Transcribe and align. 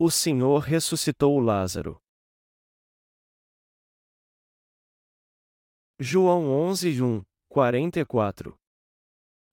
o 0.00 0.12
Senhor 0.12 0.60
ressuscitou 0.60 1.40
Lázaro. 1.40 2.00
João 5.98 6.48
11, 6.48 7.02
1, 7.02 7.24
44 7.48 8.56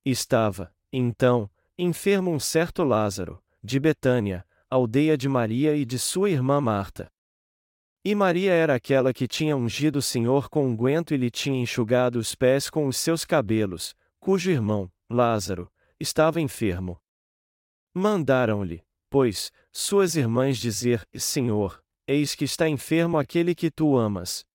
Estava, 0.06 0.72
então, 0.94 1.50
enfermo 1.76 2.30
um 2.30 2.40
certo 2.40 2.84
Lázaro, 2.84 3.44
de 3.64 3.80
Betânia, 3.80 4.46
aldeia 4.70 5.18
de 5.18 5.28
Maria 5.28 5.76
e 5.76 5.84
de 5.84 5.98
sua 5.98 6.30
irmã 6.30 6.62
Marta. 6.62 7.12
E 8.04 8.14
Maria 8.14 8.54
era 8.54 8.76
aquela 8.76 9.12
que 9.12 9.28
tinha 9.28 9.58
ungido 9.58 9.98
o 9.98 10.02
Senhor 10.04 10.48
com 10.48 10.68
unguento 10.68 11.10
um 11.10 11.16
e 11.16 11.18
lhe 11.18 11.32
tinha 11.32 11.60
enxugado 11.60 12.20
os 12.20 12.36
pés 12.36 12.70
com 12.70 12.86
os 12.86 12.98
seus 12.98 13.26
cabelos, 13.26 13.96
cujo 14.20 14.52
irmão, 14.52 14.92
Lázaro, 15.10 15.72
estava 16.00 16.40
enfermo. 16.40 17.02
Mandaram-lhe, 17.96 18.86
pois, 19.10 19.52
suas 19.78 20.16
irmãs 20.16 20.58
dizer: 20.58 21.06
Senhor, 21.14 21.84
eis 22.08 22.34
que 22.34 22.46
está 22.46 22.68
enfermo 22.70 23.18
aquele 23.18 23.54
que 23.54 23.70
tu 23.70 23.98
amas. 23.98 24.46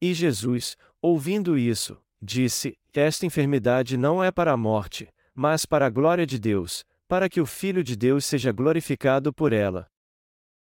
E 0.00 0.12
Jesus, 0.12 0.76
ouvindo 1.00 1.56
isso, 1.56 1.96
disse: 2.20 2.76
Esta 2.92 3.24
enfermidade 3.24 3.96
não 3.96 4.22
é 4.22 4.32
para 4.32 4.52
a 4.52 4.56
morte, 4.56 5.08
mas 5.32 5.64
para 5.64 5.86
a 5.86 5.90
glória 5.90 6.26
de 6.26 6.38
Deus, 6.38 6.84
para 7.06 7.28
que 7.28 7.40
o 7.40 7.46
Filho 7.46 7.84
de 7.84 7.94
Deus 7.94 8.24
seja 8.24 8.50
glorificado 8.50 9.32
por 9.32 9.52
ela. 9.52 9.88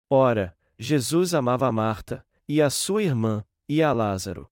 Ora, 0.09 0.55
Jesus 0.77 1.33
amava 1.33 1.71
Marta, 1.71 2.25
e 2.47 2.61
a 2.61 2.69
sua 2.69 3.01
irmã, 3.01 3.45
e 3.67 3.81
a 3.81 3.93
Lázaro. 3.93 4.49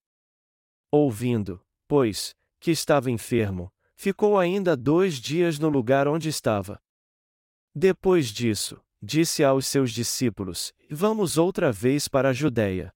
Ouvindo, 0.90 1.62
pois, 1.88 2.34
que 2.60 2.72
estava 2.72 3.12
enfermo, 3.12 3.72
ficou 3.94 4.40
ainda 4.40 4.78
dois 4.78 5.16
dias 5.16 5.60
no 5.60 5.68
lugar 5.68 6.08
onde 6.08 6.30
estava. 6.30 6.82
Depois 7.76 8.28
disso, 8.28 8.82
disse 9.02 9.44
aos 9.44 9.66
seus 9.66 9.92
discípulos: 9.92 10.74
Vamos 10.90 11.38
outra 11.38 11.72
vez 11.72 12.08
para 12.08 12.30
a 12.30 12.34
Judéia. 12.34 12.94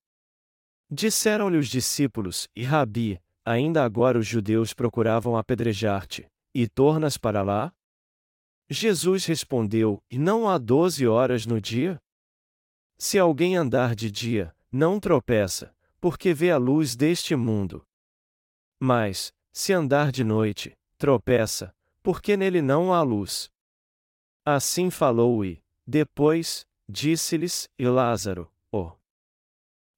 Disseram-lhe 0.89 1.58
os 1.58 1.67
discípulos: 1.67 2.47
E 2.56 2.64
Rabi, 2.64 3.20
ainda 3.44 3.84
agora 3.84 4.20
os 4.20 4.28
judeus 4.28 4.73
procuravam 4.73 5.36
apedrejar-te, 5.36 6.28
e 6.53 6.67
tornas 6.67 7.17
para 7.17 7.42
lá? 7.42 7.73
Jesus 8.70 9.25
respondeu: 9.25 10.02
E 10.09 10.17
não 10.17 10.47
há 10.47 10.58
doze 10.58 11.08
horas 11.08 11.45
no 11.45 11.59
dia? 11.59 12.00
Se 12.97 13.19
alguém 13.19 13.58
andar 13.58 13.95
de 13.95 14.09
dia, 14.09 14.56
não 14.72 15.00
tropeça, 15.00 15.75
porque 16.00 16.34
vê 16.34 16.52
a 16.52 16.58
luz 16.58 16.95
deste 16.95 17.36
mundo. 17.36 17.86
Mas, 18.80 19.34
se 19.52 19.73
andar 19.73 20.12
de 20.12 20.23
noite, 20.23 20.78
tropeça, 20.97 21.75
porque 22.02 22.38
nele 22.38 22.62
não 22.62 22.94
há 22.94 23.02
luz. 23.02 23.50
Assim 24.45 24.90
falou 24.90 25.44
e, 25.44 25.62
depois, 25.86 26.66
disse-lhes: 26.89 27.69
E 27.78 27.88
Lázaro, 27.88 28.52
ó. 28.72 28.88
Oh, 28.88 28.97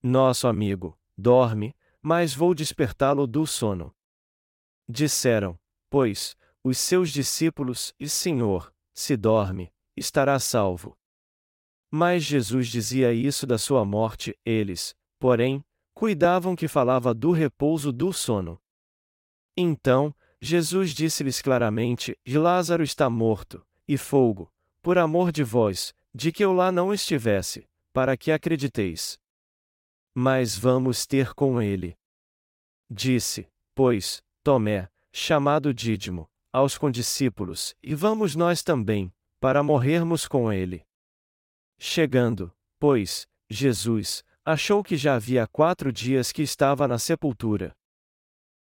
nosso 0.04 0.48
amigo, 0.48 0.98
dorme, 1.18 1.76
mas 2.02 2.34
vou 2.34 2.54
despertá-lo 2.54 3.26
do 3.26 3.46
sono. 3.48 3.96
Disseram, 4.88 5.60
pois, 5.90 6.36
os 6.64 6.78
seus 6.78 7.10
discípulos: 7.12 7.94
E 8.00 8.08
Senhor, 8.10 8.74
se 8.94 9.16
dorme, 9.16 9.72
estará 9.96 10.40
salvo. 10.40 10.98
Mas 11.90 12.24
Jesus 12.24 12.68
dizia 12.68 13.14
isso 13.14 13.48
da 13.48 13.58
sua 13.58 13.86
morte, 13.86 14.38
eles, 14.46 14.96
porém, 15.18 15.64
cuidavam 15.94 16.56
que 16.56 16.68
falava 16.68 17.14
do 17.14 17.32
repouso 17.32 17.92
do 17.92 18.12
sono. 18.12 18.62
Então, 19.56 20.14
Jesus 20.42 20.92
disse-lhes 20.92 21.42
claramente: 21.42 22.18
Lázaro 22.28 22.84
está 22.84 23.10
morto, 23.10 23.66
e 23.88 23.98
fogo, 23.98 24.52
por 24.88 24.98
amor 24.98 25.34
de 25.34 25.44
vós, 25.44 25.94
de 26.16 26.32
que 26.32 26.42
eu 26.42 26.54
lá 26.54 26.72
não 26.72 26.94
estivesse, 26.94 27.68
para 27.92 28.16
que 28.16 28.32
acrediteis 28.32 29.20
mas 30.16 30.58
vamos 30.58 31.06
ter 31.06 31.34
com 31.34 31.62
ele. 31.62 31.94
Disse, 32.90 33.50
pois, 33.76 34.24
Tomé, 34.42 34.88
chamado 35.12 35.74
Dídimo, 35.74 36.26
aos 36.54 36.78
condiscípulos, 36.78 37.76
e 37.84 37.94
vamos 37.94 38.34
nós 38.34 38.64
também, 38.64 39.14
para 39.42 39.62
morrermos 39.62 40.26
com 40.26 40.54
ele. 40.54 40.86
Chegando, 41.78 42.52
pois, 42.80 43.28
Jesus, 43.50 44.24
achou 44.46 44.82
que 44.82 44.96
já 44.96 45.16
havia 45.16 45.46
quatro 45.48 45.92
dias 45.92 46.32
que 46.32 46.42
estava 46.42 46.88
na 46.88 46.98
sepultura. 46.98 47.76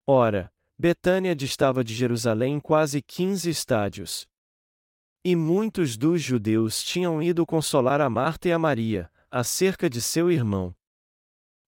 Ora, 0.08 0.52
Betânia 0.76 1.36
distava 1.36 1.84
de 1.84 1.94
Jerusalém 1.94 2.60
quase 2.60 3.00
quinze 3.04 3.52
estádios. 3.52 4.28
E 5.28 5.36
muitos 5.36 5.98
dos 5.98 6.22
judeus 6.22 6.84
tinham 6.84 7.20
ido 7.20 7.48
consolar 7.48 8.00
a 8.00 8.08
Marta 8.08 8.48
e 8.48 8.52
a 8.52 8.60
Maria, 8.60 9.12
acerca 9.32 9.90
de 9.90 10.00
seu 10.00 10.30
irmão. 10.32 10.76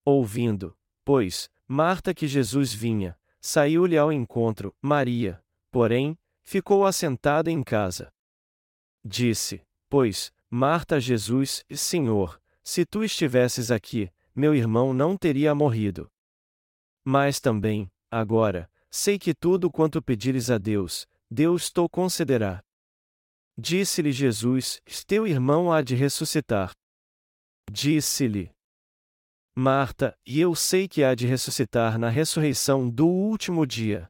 Ouvindo, 0.04 0.78
pois, 1.04 1.50
Marta 1.66 2.14
que 2.14 2.28
Jesus 2.28 2.72
vinha, 2.72 3.18
saiu-lhe 3.40 3.98
ao 3.98 4.12
encontro, 4.12 4.72
Maria, 4.80 5.42
porém, 5.72 6.16
ficou 6.44 6.86
assentada 6.86 7.50
em 7.50 7.60
casa. 7.64 8.12
Disse, 9.04 9.60
pois, 9.88 10.32
Marta 10.48 10.94
a 10.94 11.00
Jesus: 11.00 11.64
Senhor, 11.74 12.40
se 12.62 12.86
tu 12.86 13.02
estivesses 13.02 13.72
aqui, 13.72 14.08
meu 14.36 14.54
irmão 14.54 14.94
não 14.94 15.16
teria 15.16 15.52
morrido. 15.52 16.08
Mas 17.04 17.40
também, 17.40 17.90
agora, 18.08 18.70
sei 18.88 19.18
que 19.18 19.34
tudo 19.34 19.68
quanto 19.68 20.00
pedires 20.00 20.48
a 20.48 20.58
Deus, 20.58 21.08
Deus 21.28 21.72
te 21.72 21.88
concederá. 21.88 22.62
Disse-lhe 23.60 24.12
Jesus: 24.12 24.80
Teu 25.04 25.26
irmão 25.26 25.72
há 25.72 25.82
de 25.82 25.96
ressuscitar. 25.96 26.70
Disse-lhe: 27.68 28.52
Marta, 29.56 30.16
e 30.24 30.38
eu 30.38 30.54
sei 30.54 30.86
que 30.86 31.02
há 31.02 31.12
de 31.12 31.26
ressuscitar 31.26 31.98
na 31.98 32.08
ressurreição 32.08 32.88
do 32.88 33.08
último 33.08 33.66
dia. 33.66 34.08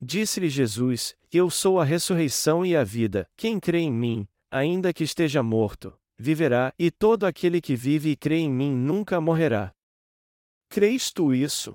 Disse-lhe 0.00 0.48
Jesus: 0.48 1.16
Eu 1.32 1.50
sou 1.50 1.80
a 1.80 1.84
ressurreição 1.84 2.64
e 2.64 2.76
a 2.76 2.84
vida, 2.84 3.28
quem 3.36 3.58
crê 3.58 3.80
em 3.80 3.92
mim, 3.92 4.28
ainda 4.48 4.94
que 4.94 5.02
esteja 5.02 5.42
morto, 5.42 5.92
viverá, 6.16 6.72
e 6.78 6.92
todo 6.92 7.26
aquele 7.26 7.60
que 7.60 7.74
vive 7.74 8.10
e 8.10 8.16
crê 8.16 8.36
em 8.36 8.50
mim 8.52 8.72
nunca 8.72 9.20
morrerá. 9.20 9.74
Crês 10.68 11.10
tu 11.10 11.34
isso? 11.34 11.74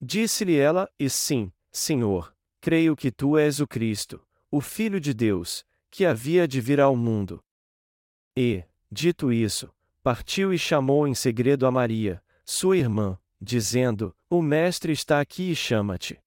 Disse-lhe 0.00 0.56
ela: 0.56 0.88
E 0.96 1.10
sim, 1.10 1.52
Senhor, 1.72 2.32
creio 2.60 2.94
que 2.94 3.10
tu 3.10 3.36
és 3.36 3.58
o 3.58 3.66
Cristo, 3.66 4.24
o 4.48 4.60
Filho 4.60 5.00
de 5.00 5.12
Deus, 5.12 5.64
que 5.92 6.06
havia 6.06 6.48
de 6.48 6.58
vir 6.58 6.80
ao 6.80 6.96
mundo. 6.96 7.44
E, 8.34 8.64
dito 8.90 9.30
isso, 9.30 9.70
partiu 10.02 10.52
e 10.52 10.58
chamou 10.58 11.06
em 11.06 11.14
segredo 11.14 11.66
a 11.66 11.70
Maria, 11.70 12.24
sua 12.46 12.78
irmã, 12.78 13.18
dizendo: 13.38 14.16
O 14.30 14.40
Mestre 14.40 14.90
está 14.90 15.20
aqui 15.20 15.50
e 15.50 15.54
chama-te. 15.54 16.18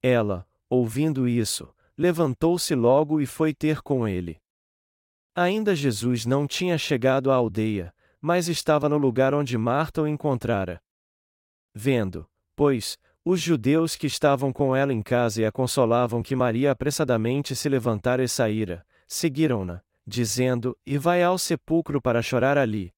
Ela, 0.00 0.46
ouvindo 0.70 1.26
isso, 1.26 1.74
levantou-se 1.96 2.72
logo 2.76 3.20
e 3.20 3.26
foi 3.26 3.52
ter 3.52 3.82
com 3.82 4.06
ele. 4.06 4.40
Ainda 5.34 5.74
Jesus 5.74 6.24
não 6.24 6.46
tinha 6.46 6.78
chegado 6.78 7.32
à 7.32 7.34
aldeia, 7.34 7.92
mas 8.20 8.48
estava 8.48 8.88
no 8.88 8.96
lugar 8.96 9.34
onde 9.34 9.58
Marta 9.58 10.02
o 10.02 10.06
encontrara. 10.06 10.80
Vendo, 11.74 12.28
pois, 12.54 12.96
os 13.30 13.42
judeus 13.42 13.94
que 13.94 14.06
estavam 14.06 14.50
com 14.50 14.74
ela 14.74 14.90
em 14.90 15.02
casa 15.02 15.42
e 15.42 15.44
a 15.44 15.52
consolavam 15.52 16.22
que 16.22 16.34
Maria 16.34 16.70
apressadamente 16.70 17.54
se 17.54 17.68
levantara 17.68 18.24
e 18.24 18.28
saíra, 18.28 18.86
seguiram-na, 19.06 19.82
dizendo: 20.06 20.74
E 20.86 20.96
vai 20.96 21.22
ao 21.22 21.36
sepulcro 21.36 22.00
para 22.00 22.22
chorar 22.22 22.56
ali. 22.56 22.90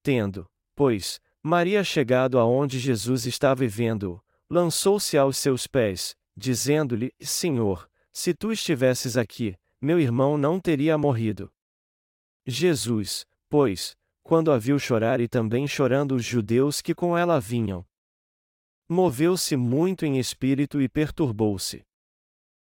Tendo, 0.00 0.46
pois, 0.76 1.20
Maria 1.42 1.82
chegado 1.82 2.38
aonde 2.38 2.78
Jesus 2.78 3.26
estava 3.26 3.56
vivendo, 3.56 4.22
lançou-se 4.48 5.18
aos 5.18 5.38
seus 5.38 5.66
pés, 5.66 6.14
dizendo-lhe: 6.36 7.12
Senhor, 7.20 7.90
se 8.12 8.32
tu 8.32 8.52
estivesses 8.52 9.16
aqui, 9.16 9.56
meu 9.80 9.98
irmão 9.98 10.38
não 10.38 10.60
teria 10.60 10.96
morrido. 10.96 11.50
Jesus, 12.46 13.26
pois, 13.48 13.96
quando 14.22 14.52
a 14.52 14.58
viu 14.58 14.78
chorar 14.78 15.20
e 15.20 15.26
também 15.26 15.66
chorando 15.66 16.14
os 16.14 16.24
judeus 16.24 16.80
que 16.80 16.94
com 16.94 17.18
ela 17.18 17.40
vinham, 17.40 17.84
moveu-se 18.92 19.56
muito 19.56 20.04
em 20.04 20.18
espírito 20.18 20.80
e 20.80 20.88
perturbou-se. 20.88 21.82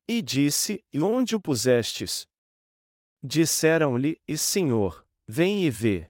E 0.08 0.22
disse: 0.22 0.84
E 0.92 1.00
onde 1.00 1.34
o 1.34 1.40
pusestes? 1.40 2.26
Disseram-lhe: 3.22 4.20
E 4.28 4.36
Senhor, 4.36 5.04
vem 5.26 5.64
e 5.64 5.70
vê. 5.70 6.08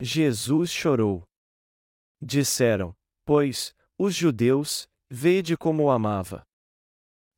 Jesus 0.00 0.70
chorou. 0.70 1.22
Disseram, 2.20 2.94
pois, 3.24 3.74
os 3.98 4.14
judeus: 4.14 4.88
Vede 5.10 5.56
como 5.56 5.84
o 5.84 5.90
amava. 5.90 6.44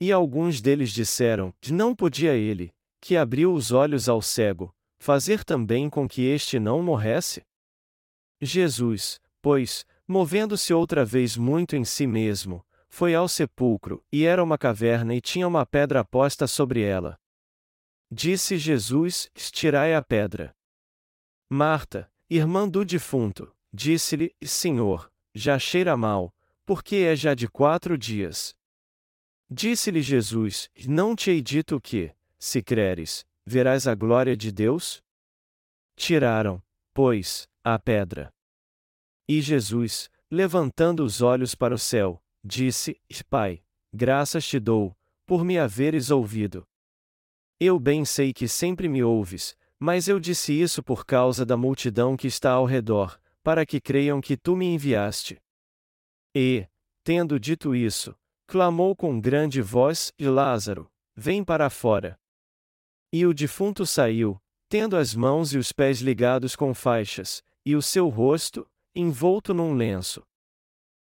E 0.00 0.10
alguns 0.10 0.60
deles 0.60 0.90
disseram: 0.90 1.52
Não 1.70 1.94
podia 1.94 2.34
ele, 2.34 2.72
que 3.00 3.16
abriu 3.16 3.52
os 3.52 3.70
olhos 3.70 4.08
ao 4.08 4.22
cego, 4.22 4.74
fazer 4.98 5.44
também 5.44 5.90
com 5.90 6.08
que 6.08 6.22
este 6.22 6.58
não 6.58 6.82
morresse? 6.82 7.42
Jesus, 8.40 9.20
pois, 9.42 9.84
movendo-se 10.06 10.72
outra 10.72 11.04
vez 11.04 11.36
muito 11.36 11.76
em 11.76 11.84
si 11.84 12.06
mesmo, 12.06 12.64
foi 12.88 13.14
ao 13.14 13.28
sepulcro, 13.28 14.04
e 14.10 14.24
era 14.24 14.42
uma 14.42 14.56
caverna 14.56 15.14
e 15.14 15.20
tinha 15.20 15.46
uma 15.46 15.66
pedra 15.66 16.04
posta 16.04 16.46
sobre 16.46 16.82
ela. 16.82 17.18
Disse 18.10 18.56
Jesus: 18.56 19.28
Estirai 19.34 19.94
a 19.94 20.02
pedra. 20.02 20.54
Marta, 21.50 22.10
irmã 22.30 22.68
do 22.68 22.84
defunto, 22.84 23.54
disse-lhe: 23.72 24.34
Senhor, 24.42 25.12
já 25.34 25.58
cheira 25.58 25.96
mal, 25.96 26.32
porque 26.64 26.96
é 26.96 27.16
já 27.16 27.34
de 27.34 27.48
quatro 27.48 27.98
dias. 27.98 28.56
Disse-lhe 29.50 30.02
Jesus: 30.02 30.70
Não 30.86 31.14
te 31.14 31.30
hei 31.30 31.42
dito 31.42 31.80
que, 31.80 32.14
se 32.38 32.62
creres, 32.62 33.24
verás 33.44 33.86
a 33.86 33.94
glória 33.94 34.36
de 34.36 34.50
Deus? 34.50 35.02
Tiraram, 35.96 36.62
pois, 36.92 37.48
a 37.62 37.78
pedra. 37.78 38.32
E 39.28 39.40
Jesus, 39.40 40.08
levantando 40.30 41.04
os 41.04 41.20
olhos 41.20 41.54
para 41.54 41.74
o 41.74 41.78
céu, 41.78 42.22
disse: 42.44 43.00
Pai, 43.28 43.62
graças 43.92 44.46
te 44.46 44.60
dou, 44.60 44.96
por 45.26 45.44
me 45.44 45.58
haveres 45.58 46.10
ouvido. 46.10 46.66
Eu 47.58 47.80
bem 47.80 48.04
sei 48.04 48.32
que 48.32 48.46
sempre 48.46 48.88
me 48.88 49.02
ouves, 49.02 49.56
mas 49.78 50.08
eu 50.08 50.20
disse 50.20 50.52
isso 50.52 50.82
por 50.82 51.04
causa 51.04 51.44
da 51.44 51.56
multidão 51.56 52.16
que 52.16 52.26
está 52.26 52.52
ao 52.52 52.64
redor, 52.64 53.20
para 53.42 53.66
que 53.66 53.80
creiam 53.80 54.20
que 54.20 54.36
tu 54.36 54.54
me 54.54 54.66
enviaste. 54.66 55.40
E, 56.34 56.68
tendo 57.02 57.40
dito 57.40 57.74
isso, 57.74 58.14
clamou 58.46 58.94
com 58.94 59.20
grande 59.20 59.60
voz: 59.60 60.12
Lázaro, 60.20 60.90
vem 61.16 61.42
para 61.42 61.68
fora. 61.68 62.18
E 63.12 63.24
o 63.26 63.34
defunto 63.34 63.86
saiu, 63.86 64.40
tendo 64.68 64.96
as 64.96 65.14
mãos 65.14 65.52
e 65.52 65.58
os 65.58 65.72
pés 65.72 66.00
ligados 66.00 66.54
com 66.54 66.74
faixas, 66.74 67.42
e 67.64 67.74
o 67.74 67.82
seu 67.82 68.08
rosto, 68.08 68.68
envolto 68.96 69.52
num 69.52 69.74
lenço. 69.74 70.22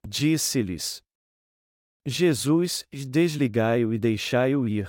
Disse-lhes: 0.07 1.03
Jesus, 2.05 2.85
desligai-o 2.93 3.95
e 3.95 3.99
deixai-o 3.99 4.69
ir. 4.69 4.89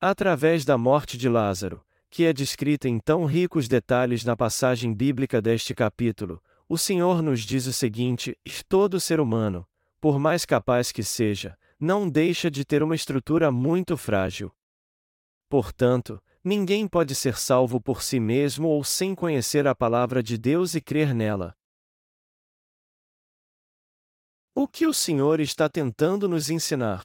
Através 0.00 0.64
da 0.64 0.78
morte 0.78 1.18
de 1.18 1.28
Lázaro, 1.28 1.84
que 2.08 2.24
é 2.24 2.32
descrita 2.32 2.88
em 2.88 2.98
tão 3.00 3.24
ricos 3.24 3.66
detalhes 3.66 4.24
na 4.24 4.36
passagem 4.36 4.94
bíblica 4.94 5.42
deste 5.42 5.74
capítulo, 5.74 6.42
o 6.68 6.78
Senhor 6.78 7.20
nos 7.20 7.40
diz 7.40 7.66
o 7.66 7.72
seguinte: 7.72 8.38
todo 8.68 9.00
ser 9.00 9.18
humano, 9.18 9.66
por 10.00 10.18
mais 10.20 10.46
capaz 10.46 10.92
que 10.92 11.02
seja, 11.02 11.58
não 11.78 12.08
deixa 12.08 12.50
de 12.50 12.64
ter 12.64 12.82
uma 12.82 12.94
estrutura 12.94 13.50
muito 13.50 13.96
frágil. 13.96 14.52
Portanto, 15.48 16.22
ninguém 16.44 16.88
pode 16.88 17.14
ser 17.14 17.36
salvo 17.36 17.80
por 17.80 18.02
si 18.02 18.18
mesmo 18.18 18.68
ou 18.68 18.82
sem 18.82 19.14
conhecer 19.14 19.66
a 19.66 19.74
palavra 19.74 20.22
de 20.22 20.36
Deus 20.38 20.74
e 20.74 20.80
crer 20.80 21.14
nela. 21.14 21.54
O 24.54 24.66
que 24.66 24.86
o 24.86 24.92
Senhor 24.92 25.40
está 25.40 25.68
tentando 25.68 26.28
nos 26.28 26.50
ensinar? 26.50 27.02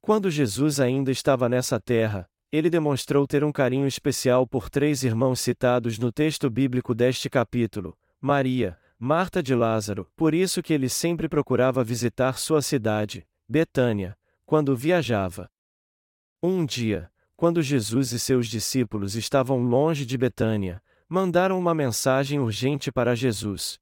Quando 0.00 0.30
Jesus 0.30 0.80
ainda 0.80 1.10
estava 1.10 1.48
nessa 1.48 1.78
terra, 1.78 2.28
ele 2.50 2.70
demonstrou 2.70 3.26
ter 3.26 3.44
um 3.44 3.52
carinho 3.52 3.86
especial 3.86 4.46
por 4.46 4.70
três 4.70 5.02
irmãos 5.02 5.40
citados 5.40 5.98
no 5.98 6.10
texto 6.10 6.48
bíblico 6.48 6.94
deste 6.94 7.28
capítulo: 7.28 7.96
Maria, 8.20 8.78
Marta 8.98 9.42
de 9.42 9.54
Lázaro, 9.54 10.10
por 10.16 10.34
isso 10.34 10.62
que 10.62 10.72
ele 10.72 10.88
sempre 10.88 11.28
procurava 11.28 11.84
visitar 11.84 12.38
sua 12.38 12.62
cidade, 12.62 13.26
Betânia, 13.48 14.18
quando 14.46 14.74
viajava. 14.74 15.50
Um 16.42 16.64
dia, 16.64 17.10
quando 17.38 17.62
Jesus 17.62 18.10
e 18.10 18.18
seus 18.18 18.48
discípulos 18.48 19.14
estavam 19.14 19.62
longe 19.62 20.04
de 20.04 20.18
Betânia, 20.18 20.82
mandaram 21.08 21.56
uma 21.56 21.72
mensagem 21.72 22.40
urgente 22.40 22.90
para 22.90 23.14
Jesus. 23.14 23.78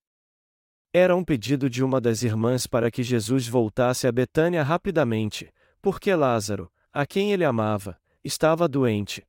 Era 0.92 1.16
um 1.16 1.24
pedido 1.24 1.70
de 1.70 1.82
uma 1.82 1.98
das 1.98 2.22
irmãs 2.22 2.66
para 2.66 2.90
que 2.90 3.02
Jesus 3.02 3.48
voltasse 3.48 4.06
a 4.06 4.12
Betânia 4.12 4.62
rapidamente, 4.62 5.50
porque 5.80 6.14
Lázaro, 6.14 6.70
a 6.92 7.06
quem 7.06 7.32
ele 7.32 7.46
amava, 7.46 7.98
estava 8.22 8.68
doente. 8.68 9.26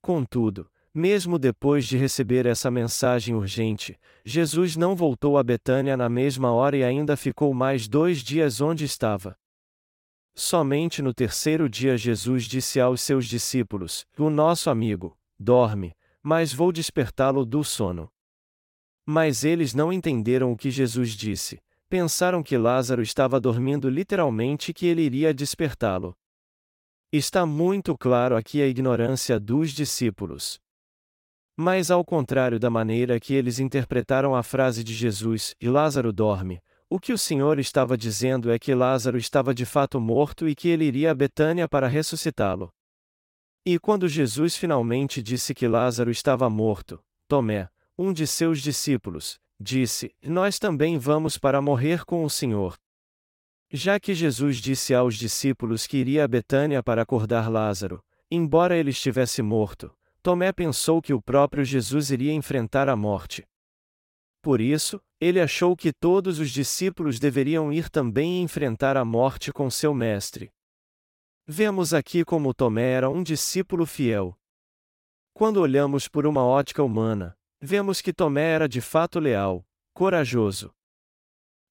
Contudo, 0.00 0.66
mesmo 0.94 1.38
depois 1.38 1.84
de 1.84 1.98
receber 1.98 2.46
essa 2.46 2.70
mensagem 2.70 3.34
urgente, 3.34 4.00
Jesus 4.24 4.76
não 4.76 4.96
voltou 4.96 5.36
a 5.36 5.42
Betânia 5.42 5.94
na 5.94 6.08
mesma 6.08 6.52
hora 6.52 6.78
e 6.78 6.82
ainda 6.82 7.18
ficou 7.18 7.52
mais 7.52 7.86
dois 7.86 8.20
dias 8.20 8.62
onde 8.62 8.86
estava. 8.86 9.36
Somente 10.38 11.00
no 11.00 11.14
terceiro 11.14 11.66
dia 11.66 11.96
Jesus 11.96 12.44
disse 12.44 12.78
aos 12.78 13.00
seus 13.00 13.24
discípulos: 13.24 14.04
O 14.18 14.28
nosso 14.28 14.68
amigo, 14.68 15.16
dorme, 15.38 15.94
mas 16.22 16.52
vou 16.52 16.70
despertá-lo 16.70 17.46
do 17.46 17.64
sono. 17.64 18.12
Mas 19.06 19.44
eles 19.44 19.72
não 19.72 19.90
entenderam 19.90 20.52
o 20.52 20.56
que 20.56 20.70
Jesus 20.70 21.12
disse, 21.12 21.58
pensaram 21.88 22.42
que 22.42 22.58
Lázaro 22.58 23.00
estava 23.00 23.40
dormindo 23.40 23.88
literalmente 23.88 24.74
que 24.74 24.84
ele 24.84 25.00
iria 25.00 25.32
despertá-lo. 25.32 26.14
Está 27.10 27.46
muito 27.46 27.96
claro 27.96 28.36
aqui 28.36 28.60
a 28.60 28.66
ignorância 28.66 29.40
dos 29.40 29.70
discípulos. 29.70 30.60
Mas 31.56 31.90
ao 31.90 32.04
contrário 32.04 32.60
da 32.60 32.68
maneira 32.68 33.18
que 33.18 33.32
eles 33.32 33.58
interpretaram 33.58 34.34
a 34.34 34.42
frase 34.42 34.84
de 34.84 34.92
Jesus, 34.92 35.54
e 35.58 35.66
Lázaro 35.70 36.12
dorme, 36.12 36.60
o 36.88 37.00
que 37.00 37.12
o 37.12 37.18
Senhor 37.18 37.58
estava 37.58 37.96
dizendo 37.96 38.50
é 38.50 38.58
que 38.58 38.74
Lázaro 38.74 39.18
estava 39.18 39.52
de 39.52 39.66
fato 39.66 40.00
morto 40.00 40.48
e 40.48 40.54
que 40.54 40.68
ele 40.68 40.84
iria 40.84 41.10
a 41.10 41.14
Betânia 41.14 41.68
para 41.68 41.88
ressuscitá-lo. 41.88 42.72
E 43.64 43.78
quando 43.78 44.06
Jesus 44.08 44.56
finalmente 44.56 45.20
disse 45.20 45.52
que 45.52 45.66
Lázaro 45.66 46.10
estava 46.10 46.48
morto, 46.48 47.02
Tomé, 47.26 47.68
um 47.98 48.12
de 48.12 48.24
seus 48.24 48.62
discípulos, 48.62 49.40
disse: 49.58 50.14
Nós 50.22 50.60
também 50.60 50.96
vamos 50.96 51.36
para 51.36 51.60
morrer 51.60 52.04
com 52.04 52.24
o 52.24 52.30
Senhor. 52.30 52.76
Já 53.72 53.98
que 53.98 54.14
Jesus 54.14 54.58
disse 54.58 54.94
aos 54.94 55.16
discípulos 55.16 55.88
que 55.88 55.96
iria 55.96 56.24
a 56.24 56.28
Betânia 56.28 56.84
para 56.84 57.02
acordar 57.02 57.50
Lázaro, 57.50 58.00
embora 58.30 58.76
ele 58.76 58.90
estivesse 58.90 59.42
morto, 59.42 59.92
Tomé 60.22 60.52
pensou 60.52 61.02
que 61.02 61.12
o 61.12 61.20
próprio 61.20 61.64
Jesus 61.64 62.12
iria 62.12 62.32
enfrentar 62.32 62.88
a 62.88 62.94
morte. 62.94 63.44
Por 64.40 64.60
isso, 64.60 65.00
ele 65.20 65.40
achou 65.40 65.76
que 65.76 65.92
todos 65.92 66.38
os 66.38 66.50
discípulos 66.50 67.18
deveriam 67.18 67.72
ir 67.72 67.88
também 67.88 68.42
enfrentar 68.42 68.96
a 68.96 69.04
morte 69.04 69.52
com 69.52 69.70
seu 69.70 69.94
mestre. 69.94 70.52
Vemos 71.46 71.94
aqui 71.94 72.24
como 72.24 72.52
Tomé 72.52 72.92
era 72.92 73.08
um 73.08 73.22
discípulo 73.22 73.86
fiel. 73.86 74.36
Quando 75.32 75.60
olhamos 75.60 76.08
por 76.08 76.26
uma 76.26 76.44
ótica 76.44 76.82
humana, 76.82 77.36
vemos 77.60 78.00
que 78.00 78.12
Tomé 78.12 78.52
era 78.52 78.68
de 78.68 78.80
fato 78.80 79.18
leal, 79.18 79.64
corajoso, 79.94 80.74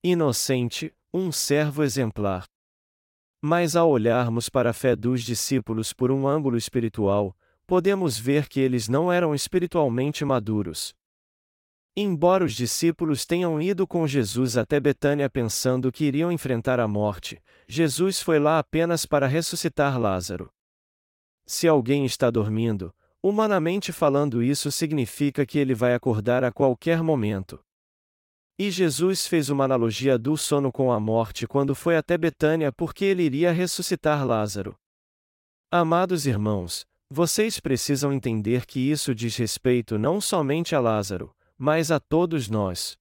inocente, 0.03 0.93
um 1.13 1.31
servo 1.31 1.83
exemplar. 1.83 2.45
Mas 3.41 3.75
ao 3.75 3.89
olharmos 3.89 4.49
para 4.49 4.71
a 4.71 4.73
fé 4.73 4.95
dos 4.95 5.21
discípulos 5.21 5.93
por 5.93 6.11
um 6.11 6.27
ângulo 6.27 6.57
espiritual, 6.57 7.35
podemos 7.67 8.17
ver 8.17 8.47
que 8.47 8.59
eles 8.59 8.87
não 8.87 9.11
eram 9.11 9.35
espiritualmente 9.35 10.23
maduros. 10.25 10.95
Embora 11.97 12.43
os 12.43 12.53
discípulos 12.53 13.25
tenham 13.25 13.61
ido 13.61 13.87
com 13.87 14.05
Jesus 14.05 14.57
até 14.57 14.79
Betânia 14.79 15.29
pensando 15.29 15.91
que 15.91 16.05
iriam 16.05 16.31
enfrentar 16.31 16.79
a 16.79 16.87
morte, 16.87 17.41
Jesus 17.67 18.21
foi 18.21 18.37
lá 18.39 18.59
apenas 18.59 19.05
para 19.05 19.27
ressuscitar 19.27 19.99
Lázaro. 19.99 20.49
Se 21.45 21.67
alguém 21.67 22.05
está 22.05 22.29
dormindo, 22.29 22.93
Humanamente 23.25 23.91
falando, 23.91 24.43
isso 24.43 24.71
significa 24.71 25.47
que 25.47 25.57
ele 25.57 25.73
vai 25.73 25.95
acordar 25.95 26.43
a 26.43 26.51
qualquer 26.51 27.01
momento. 27.01 27.59
E 28.55 28.69
Jesus 28.69 29.25
fez 29.25 29.49
uma 29.49 29.63
analogia 29.63 30.15
do 30.15 30.37
sono 30.37 30.71
com 30.71 30.91
a 30.91 30.99
morte 30.99 31.47
quando 31.47 31.73
foi 31.73 31.97
até 31.97 32.19
Betânia 32.19 32.71
porque 32.71 33.03
ele 33.03 33.23
iria 33.23 33.51
ressuscitar 33.51 34.23
Lázaro. 34.23 34.75
Amados 35.71 36.27
irmãos, 36.27 36.85
vocês 37.09 37.59
precisam 37.59 38.13
entender 38.13 38.67
que 38.67 38.79
isso 38.79 39.15
diz 39.15 39.35
respeito 39.37 39.97
não 39.97 40.21
somente 40.21 40.75
a 40.75 40.79
Lázaro, 40.79 41.33
mas 41.57 41.91
a 41.91 41.99
todos 41.99 42.49
nós. 42.49 42.97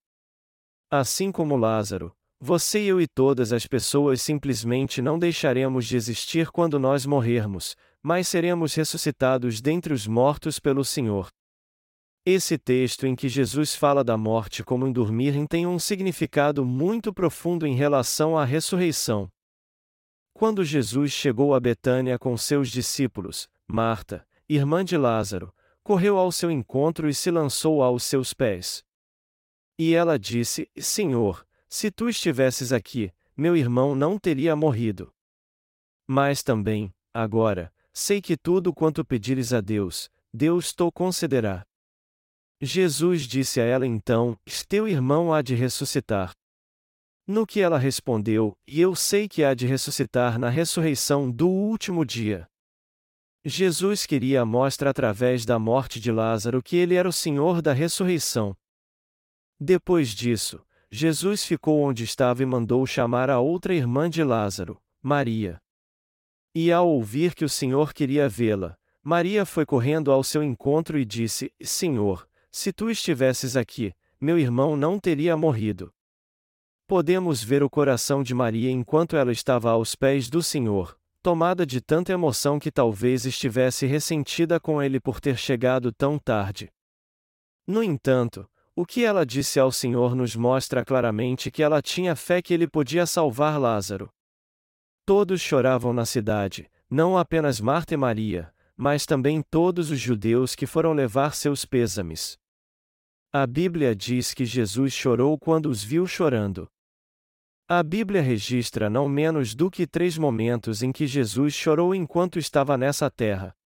Assim 0.90 1.32
como 1.32 1.56
Lázaro, 1.56 2.14
você 2.40 2.82
e 2.82 2.88
eu 2.88 3.00
e 3.00 3.06
todas 3.06 3.52
as 3.52 3.66
pessoas 3.66 4.20
simplesmente 4.20 5.00
não 5.00 5.18
deixaremos 5.18 5.87
de 5.87 5.96
existir 5.96 6.50
quando 6.50 6.78
nós 6.78 7.06
morrermos, 7.06 7.75
mas 8.02 8.28
seremos 8.28 8.75
ressuscitados 8.75 9.61
dentre 9.61 9.94
os 9.94 10.06
mortos 10.06 10.58
pelo 10.58 10.84
Senhor. 10.84 11.28
Esse 12.26 12.56
texto 12.56 13.06
em 13.06 13.14
que 13.14 13.28
Jesus 13.28 13.75
fala 13.75 14.02
da 14.04 14.16
morte 14.16 14.62
como 14.62 14.87
em 14.87 14.92
dormir 14.92 15.34
tem 15.49 15.66
um 15.66 15.78
significado 15.78 16.64
muito 16.64 17.12
profundo 17.12 17.66
em 17.66 17.75
relação 17.75 18.37
à 18.37 18.44
ressurreição. 18.44 19.28
Quando 20.32 20.64
Jesus 20.64 21.12
chegou 21.12 21.54
a 21.54 21.61
Betânia 21.61 22.18
com 22.18 22.37
seus 22.37 22.70
discípulos, 22.70 23.49
Marta, 23.66 24.26
irmã 24.49 24.84
de 24.84 24.96
Lázaro, 24.96 25.52
correu 25.85 26.19
ao 26.19 26.33
seu 26.33 26.50
encontro 26.50 27.09
e 27.09 27.14
se 27.14 27.31
lançou 27.31 27.83
aos 27.83 28.03
seus 28.03 28.35
pés. 28.35 28.83
E 29.79 29.95
ela 29.95 30.19
disse: 30.19 30.69
Senhor, 30.76 31.47
se 31.69 31.91
tu 31.93 32.09
estivesses 32.09 32.73
aqui, 32.73 33.12
meu 33.37 33.57
irmão 33.57 33.95
não 33.95 34.19
teria 34.19 34.57
morrido. 34.57 35.12
Mas 36.09 36.43
também, 36.43 36.93
agora, 37.12 37.73
Sei 37.97 38.21
que 38.21 38.37
tudo 38.37 38.75
quanto 38.75 39.05
pedires 39.05 39.53
a 39.53 39.61
Deus, 39.61 40.11
Deus 40.33 40.73
te 40.73 40.91
concederá. 40.93 41.64
Jesus 42.61 43.23
disse 43.23 43.61
a 43.61 43.64
ela 43.64 43.87
então: 43.87 44.37
Teu 44.69 44.88
irmão 44.88 45.33
há 45.33 45.41
de 45.41 45.55
ressuscitar. 45.55 46.33
No 47.25 47.47
que 47.47 47.61
ela 47.61 47.79
respondeu: 47.79 48.59
E 48.67 48.81
eu 48.81 48.97
sei 48.97 49.29
que 49.29 49.45
há 49.45 49.55
de 49.55 49.64
ressuscitar 49.64 50.41
na 50.41 50.49
ressurreição 50.49 51.31
do 51.31 51.49
último 51.49 52.05
dia. 52.05 52.49
Jesus 53.47 54.07
queria 54.07 54.43
mostrar 54.43 54.89
através 54.89 55.45
da 55.45 55.59
morte 55.59 56.01
de 56.01 56.11
Lázaro 56.11 56.63
que 56.63 56.77
ele 56.77 56.95
era 56.95 57.07
o 57.07 57.13
Senhor 57.13 57.61
da 57.61 57.75
ressurreição. 57.75 58.57
Depois 59.61 60.09
disso, 60.09 60.65
Jesus 60.91 61.45
ficou 61.45 61.83
onde 61.83 62.05
estava 62.05 62.43
e 62.43 62.47
mandou 62.47 62.87
chamar 62.87 63.29
a 63.29 63.41
outra 63.41 63.75
irmã 63.75 64.09
de 64.09 64.25
Lázaro, 64.25 64.81
Maria. 65.03 65.59
E 66.55 66.73
ao 66.73 66.89
ouvir 66.89 67.35
que 67.35 67.45
o 67.45 67.49
Senhor 67.49 67.93
queria 67.93 68.31
vê-la, 68.31 68.79
Maria 69.03 69.45
foi 69.45 69.67
correndo 69.67 70.11
ao 70.11 70.25
seu 70.25 70.43
encontro 70.43 70.99
e 70.99 71.05
disse: 71.05 71.53
Senhor, 71.61 72.27
se 72.51 72.73
tu 72.73 72.89
estivesses 72.89 73.57
aqui, 73.57 73.93
meu 74.19 74.39
irmão 74.39 74.75
não 74.75 74.99
teria 74.99 75.37
morrido. 75.37 75.93
Podemos 76.87 77.43
ver 77.45 77.63
o 77.63 77.69
coração 77.69 78.23
de 78.23 78.33
Maria 78.33 78.71
enquanto 78.71 79.17
ela 79.17 79.33
estava 79.33 79.71
aos 79.71 79.95
pés 79.95 80.31
do 80.31 80.43
Senhor, 80.43 80.99
tomada 81.25 81.64
de 81.64 81.81
tanta 81.81 82.12
emoção 82.12 82.59
que 82.59 82.71
talvez 82.71 83.25
estivesse 83.25 83.87
ressentida 83.87 84.61
com 84.61 84.83
ele 84.83 85.00
por 85.00 85.23
ter 85.23 85.38
chegado 85.38 85.90
tão 85.90 86.19
tarde. 86.19 86.71
No 87.66 87.83
entanto, 87.83 88.47
o 88.76 88.85
que 88.85 89.02
ela 89.02 89.25
disse 89.25 89.59
ao 89.59 89.73
Senhor 89.73 90.14
nos 90.14 90.37
mostra 90.37 90.85
claramente 90.85 91.50
que 91.50 91.62
ela 91.62 91.81
tinha 91.81 92.14
fé 92.14 92.43
que 92.43 92.52
ele 92.52 92.69
podia 92.69 93.07
salvar 93.07 93.59
Lázaro. 93.59 94.11
Todos 95.07 95.40
choravam 95.40 95.95
na 95.95 96.04
cidade, 96.04 96.71
não 96.90 97.16
apenas 97.16 97.59
Marta 97.59 97.95
e 97.95 97.97
Maria, 97.97 98.52
mas 98.76 99.07
também 99.07 99.40
todos 99.40 99.90
os 99.90 99.99
judeus 99.99 100.54
que 100.54 100.66
foram 100.66 100.93
levar 100.93 101.35
seus 101.35 101.64
pêsames. 101.64 102.38
A 103.33 103.47
Bíblia 103.47 103.97
diz 103.97 104.35
que 104.35 104.45
Jesus 104.45 104.93
chorou 104.93 105.38
quando 105.38 105.71
os 105.71 105.83
viu 105.83 106.07
chorando. 106.07 106.69
A 107.66 107.83
Bíblia 107.83 108.21
registra 108.21 108.90
não 108.90 109.09
menos 109.09 109.54
do 109.54 109.71
que 109.71 109.87
três 109.87 110.18
momentos 110.18 110.83
em 110.83 110.92
que 110.92 111.06
Jesus 111.06 111.54
chorou 111.54 111.94
enquanto 111.94 112.38
estava 112.38 112.76
nessa 112.76 113.11
terra. 113.11 113.56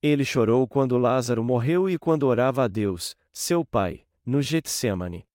Ele 0.00 0.24
chorou 0.24 0.68
quando 0.68 0.96
Lázaro 0.96 1.42
morreu 1.42 1.90
e 1.90 1.98
quando 1.98 2.22
orava 2.28 2.62
a 2.62 2.68
Deus, 2.68 3.16
seu 3.32 3.64
Pai 3.64 4.06
no 4.24 4.40
Getsemane. 4.40 5.26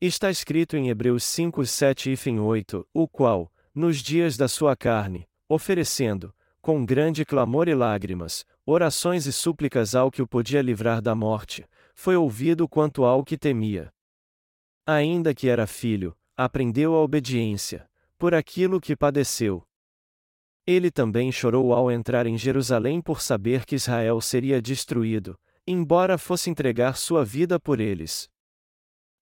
Está 0.00 0.30
escrito 0.30 0.74
em 0.74 0.88
Hebreus 0.88 1.22
5, 1.24 1.66
7 1.66 2.12
e 2.12 2.16
fim 2.16 2.38
8, 2.38 2.88
o 2.94 3.06
qual, 3.06 3.52
nos 3.74 3.98
dias 3.98 4.38
da 4.38 4.48
sua 4.48 4.74
carne, 4.74 5.28
oferecendo, 5.46 6.34
com 6.62 6.82
grande 6.82 7.26
clamor 7.26 7.68
e 7.68 7.74
lágrimas, 7.74 8.46
orações 8.64 9.26
e 9.26 9.32
súplicas 9.34 9.94
ao 9.94 10.10
que 10.10 10.22
o 10.22 10.26
podia 10.26 10.62
livrar 10.62 11.02
da 11.02 11.14
morte, 11.14 11.68
foi 11.94 12.16
ouvido 12.16 12.66
quanto 12.66 13.04
ao 13.04 13.22
que 13.22 13.36
temia. 13.36 13.92
Ainda 14.86 15.34
que 15.34 15.48
era 15.48 15.66
filho, 15.66 16.16
aprendeu 16.36 16.94
a 16.94 17.00
obediência, 17.00 17.88
por 18.18 18.34
aquilo 18.34 18.80
que 18.80 18.94
padeceu. 18.94 19.66
Ele 20.66 20.90
também 20.90 21.32
chorou 21.32 21.72
ao 21.72 21.90
entrar 21.90 22.26
em 22.26 22.36
Jerusalém 22.36 23.00
por 23.00 23.22
saber 23.22 23.64
que 23.64 23.76
Israel 23.76 24.20
seria 24.20 24.60
destruído, 24.60 25.38
embora 25.66 26.18
fosse 26.18 26.50
entregar 26.50 26.96
sua 26.96 27.24
vida 27.24 27.58
por 27.58 27.80
eles. 27.80 28.28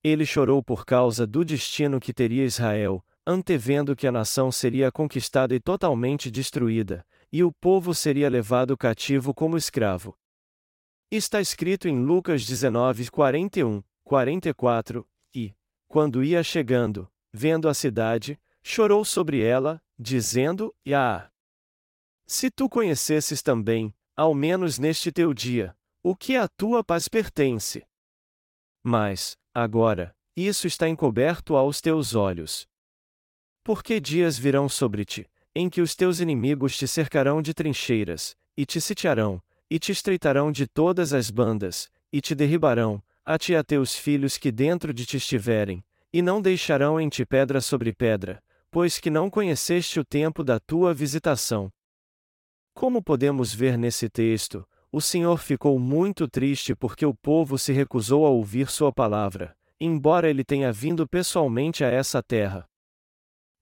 Ele 0.02 0.26
chorou 0.26 0.62
por 0.62 0.84
causa 0.84 1.26
do 1.26 1.44
destino 1.44 2.00
que 2.00 2.12
teria 2.12 2.44
Israel, 2.44 3.04
antevendo 3.26 3.94
que 3.94 4.06
a 4.06 4.12
nação 4.12 4.50
seria 4.50 4.90
conquistada 4.90 5.54
e 5.54 5.60
totalmente 5.60 6.30
destruída, 6.30 7.06
e 7.32 7.42
o 7.42 7.52
povo 7.52 7.94
seria 7.94 8.28
levado 8.28 8.76
cativo 8.76 9.32
como 9.32 9.56
escravo. 9.56 10.16
Está 11.10 11.40
escrito 11.40 11.88
em 11.88 12.02
Lucas 12.02 12.44
19, 12.44 13.10
41, 13.10 13.82
44, 14.02 15.06
e, 15.34 15.54
quando 15.88 16.22
ia 16.24 16.42
chegando, 16.42 17.10
vendo 17.32 17.68
a 17.68 17.74
cidade, 17.74 18.40
chorou 18.62 19.04
sobre 19.04 19.42
ela, 19.42 19.82
dizendo: 19.98 20.74
Ah! 20.92 21.30
Se 22.26 22.50
tu 22.50 22.68
conhecesses 22.68 23.42
também, 23.42 23.94
ao 24.16 24.34
menos 24.34 24.78
neste 24.78 25.12
teu 25.12 25.34
dia, 25.34 25.76
o 26.02 26.16
que 26.16 26.36
à 26.36 26.48
tua 26.48 26.82
paz 26.82 27.08
pertence. 27.08 27.86
Mas, 28.82 29.36
agora, 29.52 30.14
isso 30.36 30.66
está 30.66 30.88
encoberto 30.88 31.56
aos 31.56 31.80
teus 31.80 32.14
olhos. 32.14 32.66
Porque 33.62 34.00
dias 34.00 34.38
virão 34.38 34.68
sobre 34.68 35.04
ti, 35.04 35.30
em 35.54 35.70
que 35.70 35.80
os 35.80 35.94
teus 35.94 36.20
inimigos 36.20 36.76
te 36.76 36.88
cercarão 36.88 37.40
de 37.40 37.54
trincheiras, 37.54 38.36
e 38.56 38.66
te 38.66 38.80
sitiarão, 38.80 39.42
e 39.70 39.78
te 39.78 39.92
estreitarão 39.92 40.50
de 40.50 40.66
todas 40.66 41.12
as 41.12 41.30
bandas, 41.30 41.90
e 42.12 42.20
te 42.20 42.34
derribarão, 42.34 43.02
a 43.24 43.38
ti 43.38 43.52
e 43.52 43.56
a 43.56 43.64
teus 43.64 43.96
filhos 43.96 44.36
que 44.36 44.52
dentro 44.52 44.92
de 44.92 45.06
ti 45.06 45.16
estiverem, 45.16 45.82
e 46.12 46.20
não 46.20 46.42
deixarão 46.42 47.00
em 47.00 47.08
ti 47.08 47.24
pedra 47.24 47.60
sobre 47.60 47.92
pedra, 47.92 48.42
pois 48.70 48.98
que 48.98 49.08
não 49.08 49.30
conheceste 49.30 49.98
o 49.98 50.04
tempo 50.04 50.44
da 50.44 50.60
tua 50.60 50.92
visitação. 50.92 51.72
Como 52.74 53.02
podemos 53.02 53.54
ver 53.54 53.78
nesse 53.78 54.08
texto, 54.08 54.66
o 54.92 55.00
Senhor 55.00 55.38
ficou 55.38 55.78
muito 55.78 56.28
triste 56.28 56.74
porque 56.74 57.06
o 57.06 57.14
povo 57.14 57.58
se 57.58 57.72
recusou 57.72 58.26
a 58.26 58.30
ouvir 58.30 58.68
sua 58.70 58.92
palavra, 58.92 59.56
embora 59.80 60.28
ele 60.28 60.44
tenha 60.44 60.72
vindo 60.72 61.08
pessoalmente 61.08 61.82
a 61.82 61.88
essa 61.88 62.22
terra. 62.22 62.68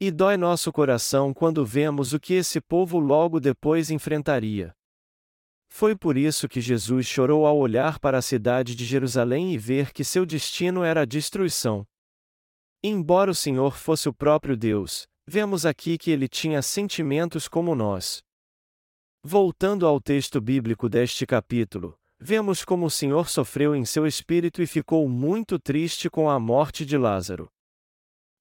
E 0.00 0.10
dói 0.10 0.36
nosso 0.36 0.72
coração 0.72 1.32
quando 1.32 1.64
vemos 1.64 2.12
o 2.12 2.20
que 2.20 2.34
esse 2.34 2.60
povo 2.60 2.98
logo 2.98 3.38
depois 3.38 3.90
enfrentaria. 3.90 4.74
Foi 5.74 5.96
por 5.96 6.18
isso 6.18 6.50
que 6.50 6.60
Jesus 6.60 7.06
chorou 7.06 7.46
ao 7.46 7.56
olhar 7.56 7.98
para 7.98 8.18
a 8.18 8.22
cidade 8.22 8.76
de 8.76 8.84
Jerusalém 8.84 9.54
e 9.54 9.58
ver 9.58 9.90
que 9.90 10.04
seu 10.04 10.26
destino 10.26 10.84
era 10.84 11.00
a 11.00 11.04
destruição. 11.06 11.86
Embora 12.84 13.30
o 13.30 13.34
Senhor 13.34 13.74
fosse 13.74 14.06
o 14.06 14.12
próprio 14.12 14.54
Deus, 14.54 15.08
vemos 15.26 15.64
aqui 15.64 15.96
que 15.96 16.10
ele 16.10 16.28
tinha 16.28 16.60
sentimentos 16.60 17.48
como 17.48 17.74
nós. 17.74 18.22
Voltando 19.24 19.86
ao 19.86 19.98
texto 19.98 20.42
bíblico 20.42 20.90
deste 20.90 21.26
capítulo, 21.26 21.98
vemos 22.20 22.66
como 22.66 22.84
o 22.84 22.90
Senhor 22.90 23.30
sofreu 23.30 23.74
em 23.74 23.86
seu 23.86 24.06
espírito 24.06 24.60
e 24.60 24.66
ficou 24.66 25.08
muito 25.08 25.58
triste 25.58 26.10
com 26.10 26.28
a 26.28 26.38
morte 26.38 26.84
de 26.84 26.98
Lázaro. 26.98 27.48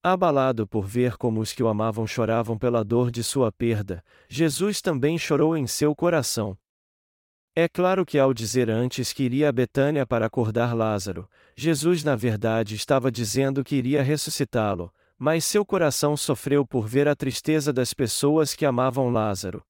Abalado 0.04 0.68
por 0.68 0.86
ver 0.86 1.16
como 1.16 1.40
os 1.40 1.54
que 1.54 1.64
o 1.64 1.70
amavam 1.70 2.06
choravam 2.06 2.58
pela 2.58 2.84
dor 2.84 3.10
de 3.10 3.24
sua 3.24 3.54
perda, 3.54 4.04
Jesus 4.28 4.82
também 4.82 5.18
chorou 5.18 5.56
em 5.56 5.66
seu 5.66 5.96
coração. 5.96 6.58
É 7.54 7.68
claro 7.68 8.06
que 8.06 8.18
ao 8.18 8.34
dizer 8.34 8.70
antes 8.70 9.12
que 9.12 9.24
iria 9.24 9.50
a 9.50 9.52
Betânia 9.52 10.06
para 10.08 10.26
acordar 10.26 10.74
Lázaro, 10.74 11.30
Jesus 11.56 12.02
na 12.02 12.16
verdade 12.16 12.76
estava 12.76 13.12
dizendo 13.12 13.62
que 13.62 13.76
iria 13.76 14.02
ressuscitá-lo, 14.02 14.94
mas 15.18 15.44
seu 15.44 15.66
coração 15.66 16.16
sofreu 16.16 16.66
por 16.66 16.88
ver 16.88 17.10
a 17.10 17.16
tristeza 17.16 17.74
das 17.74 17.94
pessoas 17.94 18.56
que 18.56 18.66
amavam 18.66 19.10
Lázaro. 19.10 19.62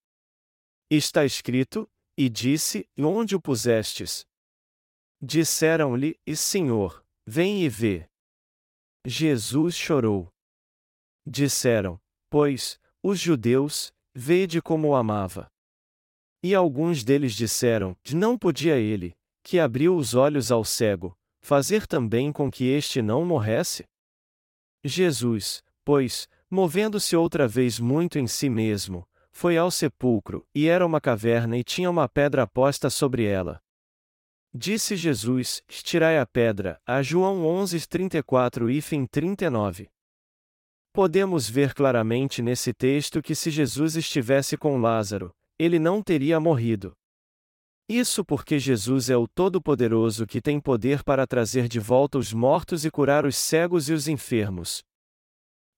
Está 0.91 1.25
escrito: 1.25 1.89
E 2.15 2.29
disse: 2.29 2.87
Onde 2.99 3.35
o 3.35 3.41
pusestes? 3.41 4.27
Disseram-lhe: 5.19 6.19
E 6.25 6.35
Senhor, 6.35 7.03
vem 7.25 7.63
e 7.63 7.69
vê. 7.69 8.07
Jesus 9.05 9.75
chorou. 9.75 10.31
Disseram, 11.25 11.99
pois, 12.29 12.79
os 13.01 13.19
judeus, 13.19 13.91
vede 14.13 14.61
como 14.61 14.89
o 14.89 14.95
amava. 14.95 15.50
E 16.43 16.55
alguns 16.55 17.03
deles 17.03 17.33
disseram: 17.33 17.95
Não 18.13 18.37
podia 18.37 18.77
ele, 18.77 19.15
que 19.43 19.59
abriu 19.59 19.95
os 19.95 20.13
olhos 20.13 20.51
ao 20.51 20.63
cego, 20.63 21.15
fazer 21.39 21.85
também 21.85 22.31
com 22.31 22.49
que 22.49 22.65
este 22.65 23.01
não 23.01 23.25
morresse? 23.25 23.83
Jesus, 24.83 25.63
pois, 25.85 26.27
movendo-se 26.49 27.15
outra 27.15 27.47
vez 27.47 27.79
muito 27.79 28.17
em 28.17 28.25
si 28.27 28.49
mesmo, 28.49 29.07
foi 29.31 29.57
ao 29.57 29.71
sepulcro, 29.71 30.45
e 30.53 30.67
era 30.67 30.85
uma 30.85 30.99
caverna 30.99 31.57
e 31.57 31.63
tinha 31.63 31.89
uma 31.89 32.09
pedra 32.09 32.45
posta 32.47 32.89
sobre 32.89 33.25
ela. 33.25 33.61
Disse 34.53 34.95
Jesus: 34.95 35.63
Tirai 35.67 36.17
a 36.17 36.25
pedra, 36.25 36.79
a 36.85 37.01
João 37.01 37.45
11, 37.45 37.87
34 37.87 38.69
e 38.69 38.81
fim 38.81 39.05
39. 39.05 39.89
Podemos 40.91 41.49
ver 41.49 41.73
claramente 41.73 42.41
nesse 42.41 42.73
texto 42.73 43.21
que 43.21 43.33
se 43.33 43.49
Jesus 43.49 43.95
estivesse 43.95 44.57
com 44.57 44.77
Lázaro, 44.77 45.33
ele 45.61 45.77
não 45.77 46.01
teria 46.01 46.39
morrido. 46.39 46.91
Isso 47.87 48.25
porque 48.25 48.57
Jesus 48.57 49.11
é 49.11 49.15
o 49.15 49.27
Todo-Poderoso 49.27 50.25
que 50.25 50.41
tem 50.41 50.59
poder 50.59 51.03
para 51.03 51.27
trazer 51.27 51.67
de 51.67 51.79
volta 51.79 52.17
os 52.17 52.33
mortos 52.33 52.83
e 52.83 52.89
curar 52.89 53.27
os 53.27 53.35
cegos 53.35 53.87
e 53.87 53.93
os 53.93 54.07
enfermos. 54.07 54.83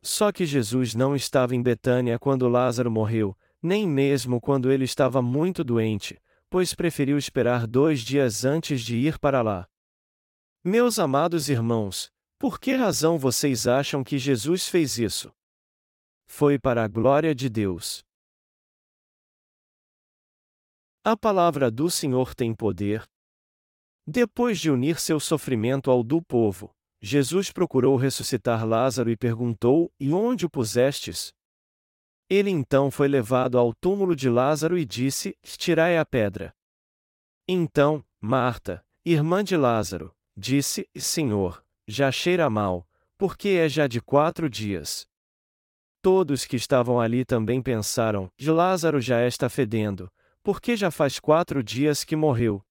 Só 0.02 0.32
que 0.32 0.46
Jesus 0.46 0.96
não 0.96 1.18
estava 1.18 1.54
em 1.54 1.62
Betânia 1.62 2.18
quando 2.18 2.48
Lázaro 2.48 2.90
morreu, 2.90 3.38
nem 3.62 3.86
mesmo 3.86 4.40
quando 4.40 4.72
ele 4.72 4.86
estava 4.86 5.22
muito 5.22 5.66
doente, 5.66 6.18
pois 6.50 6.74
preferiu 6.74 7.18
esperar 7.18 7.68
dois 7.68 8.00
dias 8.00 8.46
antes 8.46 8.82
de 8.82 8.96
ir 8.96 9.20
para 9.20 9.42
lá. 9.42 9.68
Meus 10.64 10.98
amados 10.98 11.50
irmãos, 11.50 12.10
por 12.40 12.58
que 12.58 12.74
razão 12.74 13.18
vocês 13.18 13.68
acham 13.68 14.02
que 14.02 14.18
Jesus 14.18 14.70
fez 14.70 14.98
isso? 14.98 15.30
Foi 16.26 16.58
para 16.58 16.86
a 16.86 16.88
glória 16.88 17.36
de 17.36 17.50
Deus. 17.50 18.06
A 21.06 21.18
palavra 21.18 21.70
do 21.70 21.92
Senhor 21.92 22.34
tem 22.34 22.56
poder. 22.56 23.04
Depois 24.08 24.58
de 24.58 24.72
unir 24.72 25.02
seu 25.02 25.20
sofrimento 25.20 25.92
ao 25.92 26.02
do 26.02 26.22
povo, 26.22 26.74
Jesus 27.02 27.52
procurou 27.52 27.98
ressuscitar 27.98 28.66
Lázaro 28.66 29.10
e 29.12 29.18
perguntou: 29.18 29.92
E 30.00 30.14
onde 30.14 30.46
o 30.46 30.50
pusestes? 30.50 31.34
Ele 32.30 32.50
então 32.50 32.90
foi 32.90 33.10
levado 33.10 33.58
ao 33.58 33.74
túmulo 33.74 34.16
de 34.16 34.30
Lázaro 34.30 34.78
e 34.78 34.86
disse: 34.86 35.38
Tirai 35.44 35.98
a 35.98 36.06
pedra. 36.06 36.56
Então, 37.50 38.02
Marta, 38.22 38.82
irmã 39.04 39.44
de 39.44 39.58
Lázaro, 39.58 40.16
disse: 40.38 40.90
Senhor, 40.96 41.62
já 41.86 42.14
cheira 42.14 42.50
mal, 42.50 42.88
porque 43.18 43.50
é 43.50 43.68
já 43.68 43.88
de 43.88 44.00
quatro 44.00 44.50
dias. 44.50 45.06
Todos 46.02 46.46
que 46.46 46.56
estavam 46.56 46.98
ali 46.98 47.26
também 47.26 47.62
pensaram: 47.62 48.32
Lázaro 48.42 49.02
já 49.02 49.28
está 49.28 49.50
fedendo, 49.50 50.10
porque 50.44 50.76
já 50.76 50.92
faz 50.92 51.20
quatro 51.20 51.64
dias 51.64 52.04
que 52.04 52.16
morreu. 52.16 52.62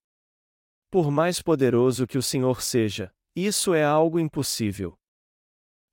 Por 0.91 1.11
mais 1.11 1.41
poderoso 1.41 2.07
que 2.07 2.19
o 2.19 2.23
Senhor 2.23 2.61
seja, 2.61 3.11
isso 3.35 3.73
é 3.73 3.83
algo 3.83 4.21
impossível. 4.21 4.95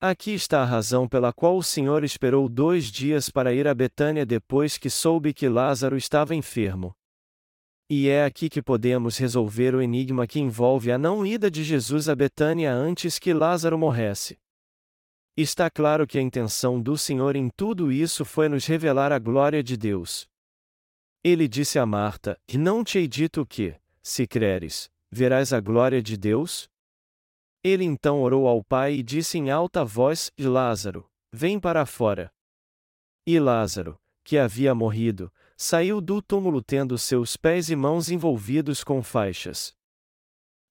Aqui 0.02 0.34
está 0.34 0.62
a 0.62 0.66
razão 0.66 1.08
pela 1.08 1.32
qual 1.32 1.58
o 1.58 1.64
Senhor 1.64 2.04
esperou 2.04 2.48
dois 2.48 2.86
dias 2.86 3.30
para 3.30 3.54
ir 3.54 3.68
a 3.68 3.74
Betânia 3.74 4.26
depois 4.26 4.78
que 4.78 4.90
soube 4.90 5.34
que 5.34 5.48
Lázaro 5.48 5.98
estava 5.98 6.36
enfermo. 6.36 6.94
E 7.90 8.08
é 8.08 8.24
aqui 8.24 8.50
que 8.50 8.62
podemos 8.62 9.18
resolver 9.18 9.74
o 9.74 9.82
enigma 9.82 10.28
que 10.28 10.40
envolve 10.40 10.92
a 10.92 10.98
não 10.98 11.26
ida 11.26 11.50
de 11.50 11.64
Jesus 11.64 12.08
a 12.08 12.16
Betânia 12.16 12.72
antes 12.72 13.18
que 13.18 13.34
Lázaro 13.34 13.78
morresse. 13.78 14.38
Está 15.36 15.70
claro 15.70 16.06
que 16.06 16.18
a 16.18 16.22
intenção 16.22 16.82
do 16.82 16.98
Senhor 16.98 17.36
em 17.36 17.50
tudo 17.50 17.92
isso 17.92 18.24
foi 18.26 18.48
nos 18.50 18.66
revelar 18.66 19.12
a 19.12 19.20
glória 19.20 19.64
de 19.64 19.76
Deus. 19.76 20.30
Ele 21.24 21.48
disse 21.48 21.78
a 21.78 21.86
Marta: 21.86 22.40
não 22.54 22.84
te 22.84 22.98
hei 22.98 23.08
dito 23.08 23.46
que, 23.46 23.76
se 24.02 24.26
creres, 24.26 24.90
verás 25.12 25.52
a 25.52 25.60
glória 25.60 26.02
de 26.02 26.16
Deus? 26.16 26.70
Ele 27.64 27.84
então 27.84 28.22
orou 28.22 28.48
ao 28.48 28.64
Pai 28.64 28.96
e 28.96 29.04
disse 29.04 29.38
em 29.38 29.50
alta 29.50 29.84
voz: 29.84 30.32
Lázaro, 30.40 31.10
vem 31.32 31.60
para 31.60 31.86
fora. 31.86 32.32
E 33.28 33.40
Lázaro, 33.40 34.00
que 34.24 34.38
havia 34.38 34.74
morrido, 34.74 35.32
saiu 35.58 36.00
do 36.00 36.22
túmulo 36.22 36.64
tendo 36.64 36.98
seus 36.98 37.36
pés 37.36 37.70
e 37.70 37.76
mãos 37.76 38.10
envolvidos 38.10 38.84
com 38.84 39.04
faixas. 39.04 39.74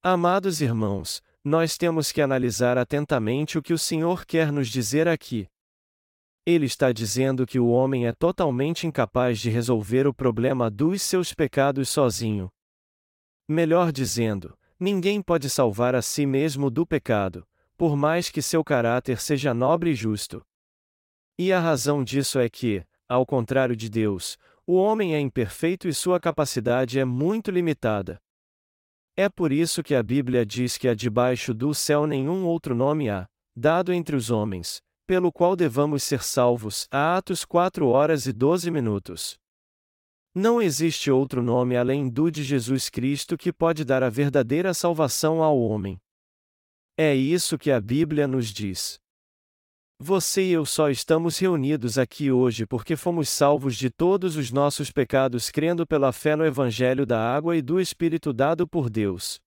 Amados 0.02 0.62
irmãos, 0.62 1.22
nós 1.44 1.76
temos 1.76 2.10
que 2.10 2.22
analisar 2.22 2.78
atentamente 2.78 3.58
o 3.58 3.62
que 3.62 3.72
o 3.72 3.78
Senhor 3.78 4.24
quer 4.24 4.50
nos 4.50 4.68
dizer 4.68 5.06
aqui. 5.08 5.46
Ele 6.50 6.64
está 6.64 6.92
dizendo 6.92 7.46
que 7.46 7.60
o 7.60 7.68
homem 7.68 8.06
é 8.06 8.12
totalmente 8.14 8.86
incapaz 8.86 9.38
de 9.38 9.50
resolver 9.50 10.06
o 10.06 10.14
problema 10.14 10.70
dos 10.70 11.02
seus 11.02 11.34
pecados 11.34 11.90
sozinho. 11.90 12.48
Melhor 13.46 13.92
dizendo, 13.92 14.56
ninguém 14.80 15.20
pode 15.20 15.50
salvar 15.50 15.94
a 15.94 16.00
si 16.00 16.24
mesmo 16.24 16.70
do 16.70 16.86
pecado, 16.86 17.46
por 17.76 17.94
mais 17.94 18.30
que 18.30 18.40
seu 18.40 18.64
caráter 18.64 19.20
seja 19.20 19.52
nobre 19.52 19.90
e 19.90 19.94
justo. 19.94 20.40
E 21.38 21.52
a 21.52 21.60
razão 21.60 22.02
disso 22.02 22.38
é 22.38 22.48
que, 22.48 22.82
ao 23.06 23.26
contrário 23.26 23.76
de 23.76 23.90
Deus, 23.90 24.38
o 24.66 24.72
homem 24.76 25.14
é 25.14 25.20
imperfeito 25.20 25.86
e 25.86 25.92
sua 25.92 26.18
capacidade 26.18 26.98
é 26.98 27.04
muito 27.04 27.50
limitada. 27.50 28.18
É 29.14 29.28
por 29.28 29.52
isso 29.52 29.82
que 29.82 29.94
a 29.94 30.02
Bíblia 30.02 30.46
diz 30.46 30.78
que 30.78 30.88
há 30.88 30.94
debaixo 30.94 31.52
do 31.52 31.74
céu 31.74 32.06
nenhum 32.06 32.46
outro 32.46 32.74
nome 32.74 33.10
há, 33.10 33.28
dado 33.54 33.92
entre 33.92 34.16
os 34.16 34.30
homens, 34.30 34.80
pelo 35.08 35.32
qual 35.32 35.56
devamos 35.56 36.02
ser 36.02 36.22
salvos. 36.22 36.86
Atos 36.90 37.42
4 37.42 37.88
horas 37.88 38.26
e 38.26 38.32
12 38.32 38.70
minutos. 38.70 39.38
Não 40.34 40.60
existe 40.60 41.10
outro 41.10 41.42
nome 41.42 41.78
além 41.78 42.10
do 42.10 42.30
de 42.30 42.44
Jesus 42.44 42.90
Cristo 42.90 43.34
que 43.34 43.50
pode 43.50 43.86
dar 43.86 44.02
a 44.02 44.10
verdadeira 44.10 44.74
salvação 44.74 45.42
ao 45.42 45.58
homem. 45.58 45.98
É 46.94 47.14
isso 47.14 47.56
que 47.56 47.70
a 47.70 47.80
Bíblia 47.80 48.28
nos 48.28 48.48
diz. 48.52 49.00
Você 49.98 50.42
e 50.44 50.52
eu 50.52 50.66
só 50.66 50.90
estamos 50.90 51.38
reunidos 51.38 51.96
aqui 51.96 52.30
hoje 52.30 52.66
porque 52.66 52.94
fomos 52.94 53.30
salvos 53.30 53.76
de 53.76 53.88
todos 53.88 54.36
os 54.36 54.50
nossos 54.52 54.90
pecados 54.90 55.48
crendo 55.48 55.86
pela 55.86 56.12
fé 56.12 56.36
no 56.36 56.44
Evangelho 56.44 57.06
da 57.06 57.18
água 57.18 57.56
e 57.56 57.62
do 57.62 57.80
Espírito 57.80 58.30
dado 58.30 58.68
por 58.68 58.90
Deus. 58.90 59.40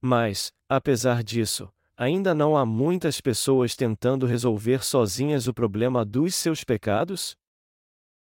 Mas, 0.00 0.50
apesar 0.66 1.22
disso, 1.22 1.70
ainda 2.02 2.34
não 2.34 2.56
há 2.56 2.66
muitas 2.66 3.20
pessoas 3.20 3.76
tentando 3.76 4.26
resolver 4.26 4.82
sozinhas 4.82 5.46
o 5.46 5.54
problema 5.54 6.04
dos 6.04 6.34
seus 6.34 6.64
pecados? 6.64 7.36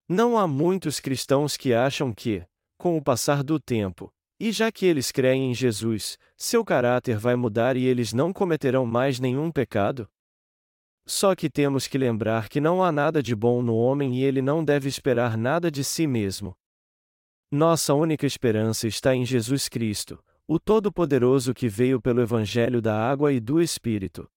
Não 0.09 0.35
há 0.35 0.47
muitos 0.47 0.99
cristãos 0.99 1.55
que 1.55 1.75
acham 1.75 2.11
que, 2.11 2.43
com 2.75 2.97
o 2.97 3.03
passar 3.03 3.43
do 3.43 3.59
tempo, 3.59 4.11
e 4.39 4.51
já 4.51 4.71
que 4.71 4.83
eles 4.83 5.11
creem 5.11 5.51
em 5.51 5.53
Jesus, 5.53 6.17
seu 6.35 6.65
caráter 6.65 7.19
vai 7.19 7.35
mudar 7.35 7.77
e 7.77 7.85
eles 7.85 8.13
não 8.13 8.33
cometerão 8.33 8.83
mais 8.83 9.19
nenhum 9.19 9.51
pecado? 9.51 10.09
Só 11.05 11.35
que 11.35 11.47
temos 11.47 11.85
que 11.87 11.99
lembrar 11.99 12.49
que 12.49 12.59
não 12.59 12.83
há 12.83 12.91
nada 12.91 13.21
de 13.21 13.35
bom 13.35 13.61
no 13.61 13.75
homem 13.75 14.15
e 14.15 14.23
ele 14.23 14.41
não 14.41 14.65
deve 14.65 14.89
esperar 14.89 15.37
nada 15.37 15.69
de 15.69 15.83
si 15.83 16.07
mesmo. 16.07 16.57
Nossa 17.51 17.93
única 17.93 18.25
esperança 18.25 18.87
está 18.87 19.15
em 19.15 19.23
Jesus 19.23 19.69
Cristo, 19.69 20.21
o 20.49 20.57
Todo-Poderoso 20.57 21.53
que 21.53 21.67
veio 21.67 22.01
pelo 22.01 22.21
Evangelho 22.21 22.81
da 22.81 22.97
Água 22.97 23.33
e 23.33 23.39
do 23.39 23.61
Espírito. 23.61 24.29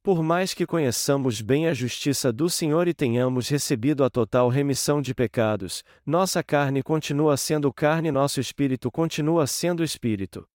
Por 0.00 0.22
mais 0.22 0.54
que 0.54 0.64
conheçamos 0.64 1.40
bem 1.40 1.66
a 1.66 1.74
justiça 1.74 2.32
do 2.32 2.48
Senhor 2.48 2.86
e 2.86 2.94
tenhamos 2.94 3.48
recebido 3.48 4.04
a 4.04 4.10
total 4.10 4.48
remissão 4.48 5.02
de 5.02 5.12
pecados, 5.12 5.82
nossa 6.06 6.44
carne 6.44 6.80
continua 6.80 7.36
sendo 7.36 7.72
carne 7.72 8.08
e 8.08 8.12
nosso 8.12 8.38
espírito 8.38 8.88
continua 8.88 9.48
sendo 9.48 9.82
espírito. 9.82 10.48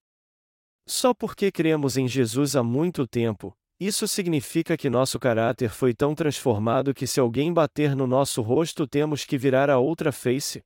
Só 0.88 1.14
porque 1.14 1.52
cremos 1.52 1.98
em 1.98 2.08
Jesus 2.08 2.56
há 2.56 2.64
muito 2.64 3.06
tempo, 3.06 3.54
isso 3.78 4.08
significa 4.08 4.78
que 4.78 4.90
nosso 4.90 5.20
caráter 5.20 5.70
foi 5.72 5.94
tão 5.94 6.16
transformado 6.16 6.94
que 6.94 7.06
se 7.06 7.20
alguém 7.20 7.52
bater 7.52 7.94
no 7.94 8.08
nosso 8.08 8.42
rosto 8.42 8.88
temos 8.88 9.26
que 9.26 9.38
virar 9.38 9.70
a 9.70 9.80
outra 9.80 10.14
face? 10.14 10.64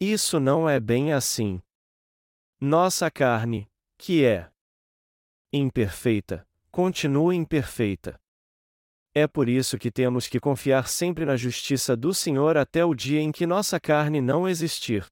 Isso 0.00 0.40
não 0.40 0.66
é 0.66 0.80
bem 0.80 1.12
assim. 1.12 1.60
Nossa 2.64 3.10
carne, 3.10 3.68
que 3.98 4.24
é 4.24 4.48
imperfeita, 5.52 6.46
continua 6.70 7.34
imperfeita. 7.34 8.20
É 9.12 9.26
por 9.26 9.48
isso 9.48 9.76
que 9.76 9.90
temos 9.90 10.28
que 10.28 10.38
confiar 10.38 10.86
sempre 10.86 11.24
na 11.24 11.34
justiça 11.34 11.96
do 11.96 12.14
Senhor 12.14 12.56
até 12.56 12.84
o 12.84 12.94
dia 12.94 13.20
em 13.20 13.32
que 13.32 13.48
nossa 13.48 13.80
carne 13.80 14.20
não 14.20 14.48
existir. 14.48 15.04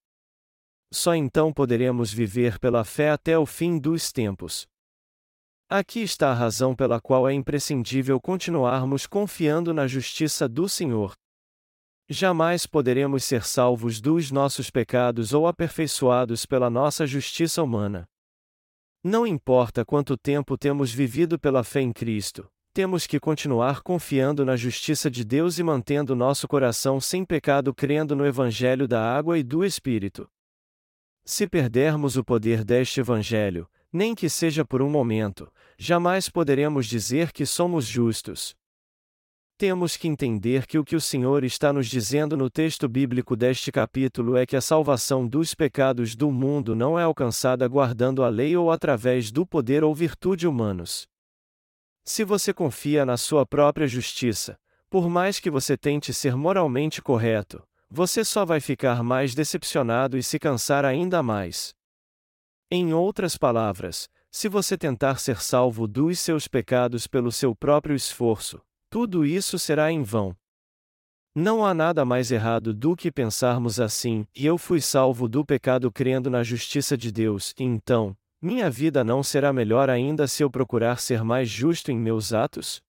Só 0.93 1.13
então 1.17 1.53
poderemos 1.53 2.13
viver 2.13 2.57
pela 2.61 2.85
fé 2.85 3.11
até 3.11 3.37
o 3.37 3.45
fim 3.45 3.81
dos 3.81 4.13
tempos. 4.13 4.65
Aqui 5.69 6.03
está 6.03 6.31
a 6.31 6.35
razão 6.35 6.77
pela 6.77 7.01
qual 7.01 7.29
é 7.29 7.33
imprescindível 7.33 8.21
continuarmos 8.21 9.09
confiando 9.09 9.75
na 9.75 9.89
justiça 9.89 10.49
do 10.49 10.69
Senhor. 10.69 11.15
Jamais 12.13 12.67
poderemos 12.67 13.23
ser 13.23 13.45
salvos 13.45 14.01
dos 14.01 14.33
nossos 14.33 14.69
pecados 14.69 15.33
ou 15.33 15.47
aperfeiçoados 15.47 16.45
pela 16.45 16.69
nossa 16.69 17.07
justiça 17.07 17.63
humana. 17.63 18.05
Não 19.01 19.25
importa 19.25 19.85
quanto 19.85 20.17
tempo 20.17 20.59
temos 20.59 20.93
vivido 20.93 21.39
pela 21.39 21.63
fé 21.63 21.81
em 21.81 21.93
Cristo, 21.93 22.51
temos 22.75 23.07
que 23.07 23.21
continuar 23.21 23.81
confiando 23.83 24.45
na 24.45 24.57
justiça 24.57 25.09
de 25.09 25.25
Deus 25.25 25.61
e 25.61 25.63
mantendo 25.63 26.17
nosso 26.17 26.49
coração 26.49 27.01
sem 27.01 27.25
pecado 27.25 27.73
crendo 27.73 28.17
no 28.17 28.27
Evangelho 28.27 28.89
da 28.89 29.01
água 29.01 29.39
e 29.39 29.45
do 29.45 29.65
Espírito. 29.65 30.29
Se 31.25 31.47
perdermos 31.47 32.17
o 32.17 32.25
poder 32.25 32.65
deste 32.65 32.99
Evangelho, 32.99 33.71
nem 33.93 34.17
que 34.17 34.29
seja 34.29 34.65
por 34.65 34.83
um 34.83 34.91
momento, 34.91 35.49
jamais 35.79 36.29
poderemos 36.29 36.87
dizer 36.87 37.31
que 37.31 37.47
somos 37.47 37.87
justos. 37.87 38.59
Temos 39.61 39.95
que 39.95 40.09
entender 40.09 40.67
que 40.67 40.79
o 40.79 40.85
que 40.87 40.97
o 40.97 41.01
Senhor 41.03 41.45
está 41.45 41.71
nos 41.71 41.87
dizendo 41.87 42.35
no 42.35 42.49
texto 42.49 42.89
bíblico 42.89 43.37
deste 43.37 43.71
capítulo 43.71 44.35
é 44.35 44.47
que 44.47 44.57
a 44.57 44.61
salvação 44.63 45.29
dos 45.29 45.55
pecados 45.55 46.17
do 46.17 46.31
mundo 46.33 46.75
não 46.75 46.99
é 46.99 47.03
alcançada 47.03 47.69
guardando 47.69 48.25
a 48.25 48.31
lei 48.31 48.57
ou 48.57 48.71
através 48.71 49.31
do 49.31 49.45
poder 49.45 49.85
ou 49.85 49.95
virtude 49.95 50.49
humanos. 50.49 51.07
Se 52.03 52.25
você 52.25 52.55
confia 52.55 53.05
na 53.05 53.19
sua 53.19 53.45
própria 53.45 53.87
justiça, 53.87 54.59
por 54.89 55.11
mais 55.11 55.39
que 55.39 55.51
você 55.51 55.77
tente 55.77 56.15
ser 56.15 56.35
moralmente 56.35 57.03
correto, 57.03 57.63
você 57.91 58.25
só 58.25 58.47
vai 58.47 58.61
ficar 58.61 59.03
mais 59.03 59.35
decepcionado 59.35 60.17
e 60.17 60.23
se 60.23 60.39
cansar 60.39 60.87
ainda 60.87 61.23
mais. 61.23 61.75
Em 62.71 62.95
outras 62.95 63.37
palavras, 63.37 64.09
se 64.31 64.49
você 64.49 64.79
tentar 64.79 65.19
ser 65.19 65.39
salvo 65.39 65.87
dos 65.87 66.19
seus 66.19 66.49
pecados 66.49 67.07
pelo 67.07 67.31
seu 67.31 67.55
próprio 67.55 67.95
esforço, 67.95 68.59
tudo 68.91 69.25
isso 69.25 69.57
será 69.57 69.93
em 69.93 70.03
vão. 70.03 70.37
Não 71.33 71.65
há 71.65 71.73
nada 71.73 72.05
mais 72.05 72.33
errado 72.33 72.75
do 72.75 72.97
que 72.97 73.13
pensarmos 73.13 73.79
assim, 73.79 74.27
e 74.35 74.45
eu 74.45 74.59
fui 74.59 74.81
salvo 74.81 75.29
do 75.29 75.47
pecado 75.47 75.93
crendo 75.93 76.29
na 76.29 76.43
justiça 76.43 76.97
de 76.99 77.13
Deus, 77.13 77.55
então, 77.57 78.17
minha 78.43 78.69
vida 78.69 79.05
não 79.05 79.23
será 79.23 79.53
melhor 79.53 79.89
ainda 79.89 80.27
se 80.27 80.43
eu 80.43 80.51
procurar 80.51 80.99
ser 80.99 81.23
mais 81.23 81.49
justo 81.49 81.93
em 81.93 81.99
meus 81.99 82.33
atos? 82.33 82.83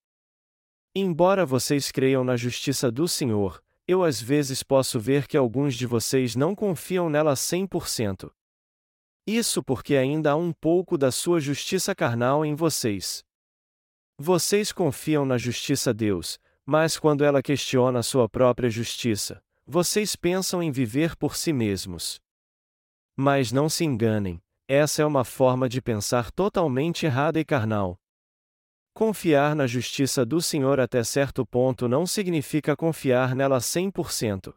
Embora 0.95 1.45
vocês 1.45 1.91
creiam 1.91 2.23
na 2.23 2.35
justiça 2.35 2.91
do 2.91 3.07
Senhor, 3.07 3.63
eu 3.87 4.03
às 4.03 4.19
vezes 4.19 4.63
posso 4.63 4.99
ver 4.99 5.27
que 5.27 5.37
alguns 5.37 5.75
de 5.75 5.85
vocês 5.85 6.35
não 6.35 6.55
confiam 6.55 7.11
nela 7.11 7.33
100%. 7.33 8.31
Isso 9.27 9.61
porque 9.61 9.95
ainda 9.95 10.31
há 10.31 10.35
um 10.35 10.51
pouco 10.51 10.97
da 10.97 11.11
sua 11.11 11.39
justiça 11.39 11.93
carnal 11.93 12.43
em 12.43 12.55
vocês. 12.55 13.23
Vocês 14.23 14.71
confiam 14.71 15.25
na 15.25 15.35
justiça 15.35 15.91
Deus, 15.91 16.39
mas 16.63 16.95
quando 16.95 17.25
ela 17.25 17.41
questiona 17.41 18.03
sua 18.03 18.29
própria 18.29 18.69
justiça, 18.69 19.41
vocês 19.65 20.15
pensam 20.15 20.61
em 20.61 20.69
viver 20.69 21.15
por 21.15 21.35
si 21.35 21.51
mesmos. 21.51 22.21
Mas 23.15 23.51
não 23.51 23.67
se 23.67 23.83
enganem, 23.83 24.39
essa 24.67 25.01
é 25.01 25.05
uma 25.07 25.23
forma 25.23 25.67
de 25.67 25.81
pensar 25.81 26.29
totalmente 26.29 27.03
errada 27.03 27.39
e 27.39 27.43
carnal. 27.43 27.99
Confiar 28.93 29.55
na 29.55 29.65
justiça 29.65 30.23
do 30.23 30.39
Senhor 30.39 30.79
até 30.79 31.03
certo 31.03 31.43
ponto 31.43 31.87
não 31.87 32.05
significa 32.05 32.75
confiar 32.75 33.33
nela 33.33 33.57
100%. 33.57 34.53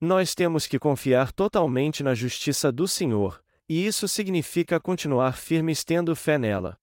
Nós 0.00 0.32
temos 0.32 0.68
que 0.68 0.78
confiar 0.78 1.32
totalmente 1.32 2.04
na 2.04 2.14
justiça 2.14 2.70
do 2.70 2.86
Senhor, 2.86 3.42
e 3.68 3.84
isso 3.84 4.06
significa 4.06 4.78
continuar 4.78 5.36
firmes 5.36 5.82
tendo 5.82 6.14
fé 6.14 6.38
nela. 6.38 6.79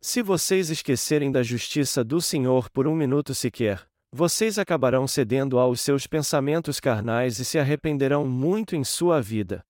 Se 0.00 0.22
vocês 0.22 0.70
esquecerem 0.70 1.32
da 1.32 1.42
justiça 1.42 2.04
do 2.04 2.20
Senhor 2.20 2.70
por 2.70 2.86
um 2.86 2.94
minuto 2.94 3.34
sequer, 3.34 3.84
vocês 4.12 4.56
acabarão 4.56 5.08
cedendo 5.08 5.58
aos 5.58 5.80
seus 5.80 6.06
pensamentos 6.06 6.78
carnais 6.78 7.40
e 7.40 7.44
se 7.44 7.58
arrependerão 7.58 8.24
muito 8.24 8.76
em 8.76 8.84
sua 8.84 9.20
vida. 9.20 9.60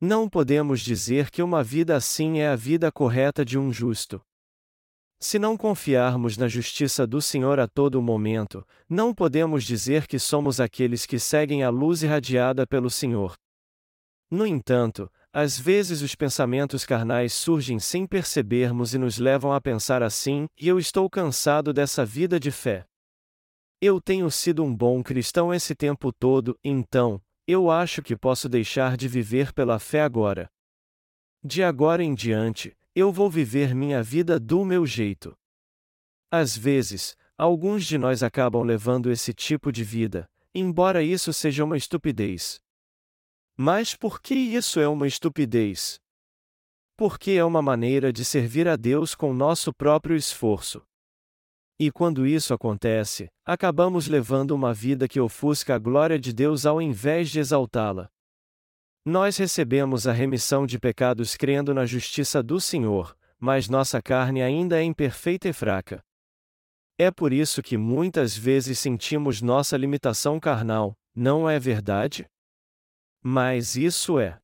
Não 0.00 0.28
podemos 0.28 0.80
dizer 0.80 1.30
que 1.32 1.42
uma 1.42 1.64
vida 1.64 1.96
assim 1.96 2.38
é 2.38 2.48
a 2.48 2.54
vida 2.54 2.92
correta 2.92 3.44
de 3.44 3.58
um 3.58 3.72
justo. 3.72 4.22
Se 5.18 5.36
não 5.36 5.56
confiarmos 5.56 6.36
na 6.36 6.46
justiça 6.46 7.04
do 7.04 7.20
Senhor 7.20 7.58
a 7.58 7.66
todo 7.66 8.00
momento, 8.00 8.64
não 8.88 9.12
podemos 9.12 9.64
dizer 9.64 10.06
que 10.06 10.18
somos 10.18 10.60
aqueles 10.60 11.06
que 11.06 11.18
seguem 11.18 11.64
a 11.64 11.70
luz 11.70 12.04
irradiada 12.04 12.66
pelo 12.66 12.88
Senhor. 12.88 13.34
No 14.30 14.46
entanto, 14.46 15.10
às 15.34 15.58
vezes 15.58 16.00
os 16.00 16.14
pensamentos 16.14 16.86
carnais 16.86 17.32
surgem 17.32 17.80
sem 17.80 18.06
percebermos 18.06 18.94
e 18.94 18.98
nos 18.98 19.18
levam 19.18 19.52
a 19.52 19.60
pensar 19.60 20.00
assim: 20.00 20.46
e 20.56 20.68
eu 20.68 20.78
estou 20.78 21.10
cansado 21.10 21.72
dessa 21.72 22.06
vida 22.06 22.38
de 22.38 22.52
fé. 22.52 22.86
Eu 23.80 24.00
tenho 24.00 24.30
sido 24.30 24.62
um 24.62 24.72
bom 24.72 25.02
cristão 25.02 25.52
esse 25.52 25.74
tempo 25.74 26.12
todo, 26.12 26.56
então, 26.62 27.20
eu 27.48 27.68
acho 27.68 28.00
que 28.00 28.16
posso 28.16 28.48
deixar 28.48 28.96
de 28.96 29.08
viver 29.08 29.52
pela 29.52 29.80
fé 29.80 30.02
agora. 30.02 30.48
De 31.42 31.64
agora 31.64 32.02
em 32.02 32.14
diante, 32.14 32.72
eu 32.94 33.10
vou 33.10 33.28
viver 33.28 33.74
minha 33.74 34.04
vida 34.04 34.38
do 34.38 34.64
meu 34.64 34.86
jeito. 34.86 35.36
Às 36.30 36.56
vezes, 36.56 37.16
alguns 37.36 37.84
de 37.84 37.98
nós 37.98 38.22
acabam 38.22 38.62
levando 38.62 39.10
esse 39.10 39.34
tipo 39.34 39.72
de 39.72 39.82
vida, 39.82 40.30
embora 40.54 41.02
isso 41.02 41.32
seja 41.32 41.64
uma 41.64 41.76
estupidez. 41.76 42.63
Mas 43.56 43.94
por 43.94 44.20
que 44.20 44.34
isso 44.34 44.80
é 44.80 44.88
uma 44.88 45.06
estupidez? 45.06 46.00
Porque 46.96 47.32
é 47.32 47.44
uma 47.44 47.62
maneira 47.62 48.12
de 48.12 48.24
servir 48.24 48.66
a 48.66 48.74
Deus 48.74 49.14
com 49.14 49.32
nosso 49.32 49.72
próprio 49.72 50.16
esforço. 50.16 50.82
E 51.78 51.90
quando 51.90 52.26
isso 52.26 52.52
acontece, 52.52 53.28
acabamos 53.44 54.08
levando 54.08 54.52
uma 54.52 54.72
vida 54.72 55.06
que 55.08 55.20
ofusca 55.20 55.74
a 55.74 55.78
glória 55.78 56.18
de 56.18 56.32
Deus 56.32 56.66
ao 56.66 56.80
invés 56.80 57.30
de 57.30 57.40
exaltá-la. 57.40 58.08
Nós 59.04 59.36
recebemos 59.36 60.06
a 60.06 60.12
remissão 60.12 60.66
de 60.66 60.78
pecados 60.78 61.36
crendo 61.36 61.74
na 61.74 61.84
justiça 61.84 62.42
do 62.42 62.60
Senhor, 62.60 63.16
mas 63.38 63.68
nossa 63.68 64.00
carne 64.00 64.42
ainda 64.42 64.80
é 64.80 64.82
imperfeita 64.82 65.48
e 65.48 65.52
fraca. 65.52 66.02
É 66.98 67.10
por 67.10 67.32
isso 67.32 67.62
que 67.62 67.76
muitas 67.76 68.36
vezes 68.36 68.78
sentimos 68.78 69.42
nossa 69.42 69.76
limitação 69.76 70.40
carnal, 70.40 70.96
não 71.14 71.50
é 71.50 71.58
verdade? 71.58 72.24
Mas 73.26 73.74
isso 73.74 74.20
é 74.20 74.38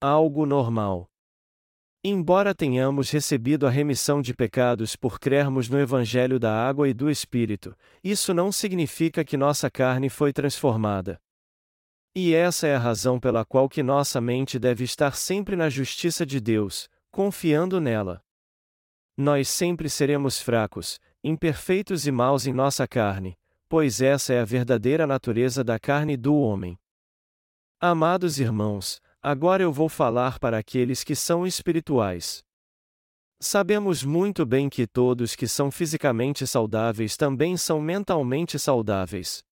algo 0.00 0.46
normal. 0.46 1.10
Embora 2.04 2.54
tenhamos 2.54 3.10
recebido 3.10 3.66
a 3.66 3.70
remissão 3.70 4.22
de 4.22 4.32
pecados 4.32 4.94
por 4.94 5.18
crermos 5.18 5.68
no 5.68 5.80
Evangelho 5.80 6.38
da 6.38 6.52
Água 6.52 6.88
e 6.88 6.94
do 6.94 7.10
Espírito, 7.10 7.76
isso 8.02 8.32
não 8.32 8.52
significa 8.52 9.24
que 9.24 9.36
nossa 9.36 9.68
carne 9.68 10.08
foi 10.08 10.32
transformada. 10.32 11.20
E 12.14 12.32
essa 12.32 12.68
é 12.68 12.76
a 12.76 12.78
razão 12.78 13.18
pela 13.18 13.44
qual 13.44 13.68
que 13.68 13.82
nossa 13.82 14.20
mente 14.20 14.60
deve 14.60 14.84
estar 14.84 15.16
sempre 15.16 15.56
na 15.56 15.68
justiça 15.68 16.24
de 16.24 16.40
Deus, 16.40 16.88
confiando 17.10 17.80
nela. 17.80 18.22
Nós 19.16 19.48
sempre 19.48 19.90
seremos 19.90 20.40
fracos, 20.40 21.00
imperfeitos 21.24 22.06
e 22.06 22.12
maus 22.12 22.46
em 22.46 22.52
nossa 22.52 22.86
carne, 22.86 23.36
pois 23.68 24.00
essa 24.00 24.32
é 24.32 24.40
a 24.40 24.44
verdadeira 24.44 25.04
natureza 25.04 25.64
da 25.64 25.80
carne 25.80 26.16
do 26.16 26.36
homem. 26.36 26.78
Amados 27.84 28.38
irmãos, 28.38 29.00
agora 29.20 29.60
eu 29.60 29.72
vou 29.72 29.88
falar 29.88 30.38
para 30.38 30.56
aqueles 30.56 31.02
que 31.02 31.16
são 31.16 31.44
espirituais. 31.44 32.44
Sabemos 33.40 34.04
muito 34.04 34.46
bem 34.46 34.70
que 34.70 34.86
todos 34.86 35.34
que 35.34 35.48
são 35.48 35.68
fisicamente 35.68 36.46
saudáveis 36.46 37.16
também 37.16 37.56
são 37.56 37.80
mentalmente 37.80 38.56
saudáveis. 38.56 39.42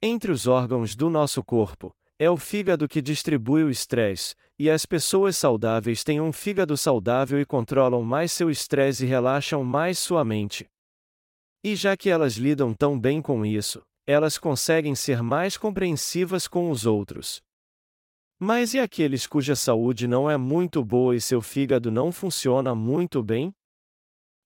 Entre 0.00 0.32
os 0.32 0.46
órgãos 0.46 0.96
do 0.96 1.10
nosso 1.10 1.44
corpo, 1.44 1.94
é 2.18 2.30
o 2.30 2.38
fígado 2.38 2.88
que 2.88 3.02
distribui 3.02 3.62
o 3.62 3.68
estresse, 3.68 4.34
e 4.58 4.70
as 4.70 4.86
pessoas 4.86 5.36
saudáveis 5.36 6.02
têm 6.02 6.22
um 6.22 6.32
fígado 6.32 6.78
saudável 6.78 7.38
e 7.38 7.44
controlam 7.44 8.02
mais 8.02 8.32
seu 8.32 8.48
estresse 8.48 9.04
e 9.04 9.06
relaxam 9.06 9.62
mais 9.62 9.98
sua 9.98 10.24
mente. 10.24 10.66
E 11.62 11.76
já 11.76 11.94
que 11.94 12.08
elas 12.08 12.36
lidam 12.36 12.72
tão 12.72 12.98
bem 12.98 13.20
com 13.20 13.44
isso, 13.44 13.82
elas 14.06 14.36
conseguem 14.36 14.94
ser 14.94 15.22
mais 15.22 15.56
compreensivas 15.56 16.46
com 16.46 16.70
os 16.70 16.84
outros. 16.84 17.42
Mas 18.38 18.74
e 18.74 18.78
aqueles 18.78 19.26
cuja 19.26 19.56
saúde 19.56 20.06
não 20.06 20.30
é 20.30 20.36
muito 20.36 20.84
boa 20.84 21.16
e 21.16 21.20
seu 21.20 21.40
fígado 21.40 21.90
não 21.90 22.12
funciona 22.12 22.74
muito 22.74 23.22
bem? 23.22 23.54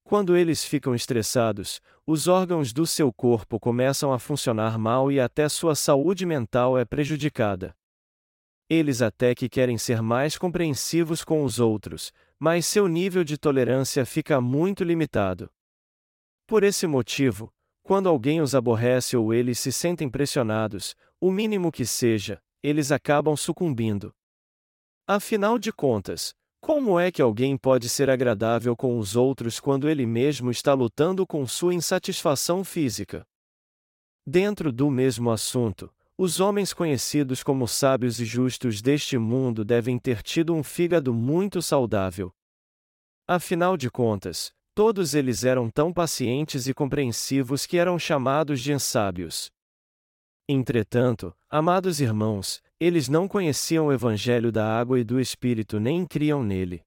Quando 0.04 0.36
eles 0.36 0.64
ficam 0.64 0.94
estressados, 0.94 1.80
os 2.06 2.28
órgãos 2.28 2.72
do 2.72 2.86
seu 2.86 3.12
corpo 3.12 3.58
começam 3.60 4.12
a 4.12 4.18
funcionar 4.18 4.78
mal 4.78 5.12
e 5.12 5.20
até 5.20 5.48
sua 5.48 5.74
saúde 5.74 6.24
mental 6.24 6.78
é 6.78 6.84
prejudicada. 6.84 7.76
Eles 8.70 9.02
até 9.02 9.34
que 9.34 9.48
querem 9.48 9.76
ser 9.76 10.00
mais 10.00 10.38
compreensivos 10.38 11.24
com 11.24 11.42
os 11.42 11.58
outros, 11.58 12.12
mas 12.38 12.66
seu 12.66 12.86
nível 12.86 13.24
de 13.24 13.36
tolerância 13.36 14.06
fica 14.06 14.40
muito 14.40 14.84
limitado. 14.84 15.50
Por 16.46 16.62
esse 16.62 16.86
motivo, 16.86 17.52
quando 17.88 18.06
alguém 18.06 18.42
os 18.42 18.54
aborrece 18.54 19.16
ou 19.16 19.32
eles 19.32 19.58
se 19.58 19.72
sentem 19.72 20.10
pressionados, 20.10 20.94
o 21.18 21.32
mínimo 21.32 21.72
que 21.72 21.86
seja, 21.86 22.38
eles 22.62 22.92
acabam 22.92 23.34
sucumbindo. 23.34 24.14
Afinal 25.06 25.58
de 25.58 25.72
contas, 25.72 26.34
como 26.60 27.00
é 27.00 27.10
que 27.10 27.22
alguém 27.22 27.56
pode 27.56 27.88
ser 27.88 28.10
agradável 28.10 28.76
com 28.76 28.98
os 28.98 29.16
outros 29.16 29.58
quando 29.58 29.88
ele 29.88 30.04
mesmo 30.04 30.50
está 30.50 30.74
lutando 30.74 31.26
com 31.26 31.46
sua 31.46 31.72
insatisfação 31.72 32.62
física? 32.62 33.26
Dentro 34.26 34.70
do 34.70 34.90
mesmo 34.90 35.30
assunto, 35.30 35.90
os 36.18 36.40
homens 36.40 36.74
conhecidos 36.74 37.42
como 37.42 37.66
sábios 37.66 38.20
e 38.20 38.26
justos 38.26 38.82
deste 38.82 39.16
mundo 39.16 39.64
devem 39.64 39.98
ter 39.98 40.22
tido 40.22 40.54
um 40.54 40.62
fígado 40.62 41.14
muito 41.14 41.62
saudável. 41.62 42.34
Afinal 43.26 43.78
de 43.78 43.90
contas, 43.90 44.52
Todos 44.78 45.12
eles 45.12 45.42
eram 45.42 45.68
tão 45.68 45.92
pacientes 45.92 46.68
e 46.68 46.72
compreensivos 46.72 47.66
que 47.66 47.78
eram 47.78 47.98
chamados 47.98 48.60
de 48.60 48.78
sábios. 48.78 49.50
Entretanto, 50.48 51.34
amados 51.50 52.00
irmãos, 52.00 52.62
eles 52.78 53.08
não 53.08 53.26
conheciam 53.26 53.88
o 53.88 53.92
Evangelho 53.92 54.52
da 54.52 54.78
água 54.78 55.00
e 55.00 55.02
do 55.02 55.18
Espírito 55.18 55.80
nem 55.80 56.06
criam 56.06 56.44
nele. 56.44 56.80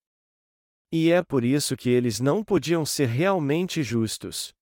E 0.90 1.12
é 1.12 1.22
por 1.22 1.44
isso 1.44 1.76
que 1.76 1.90
eles 1.90 2.22
não 2.22 2.46
podiam 2.46 2.86
ser 2.86 3.10
realmente 3.10 3.84
justos. 3.84 4.54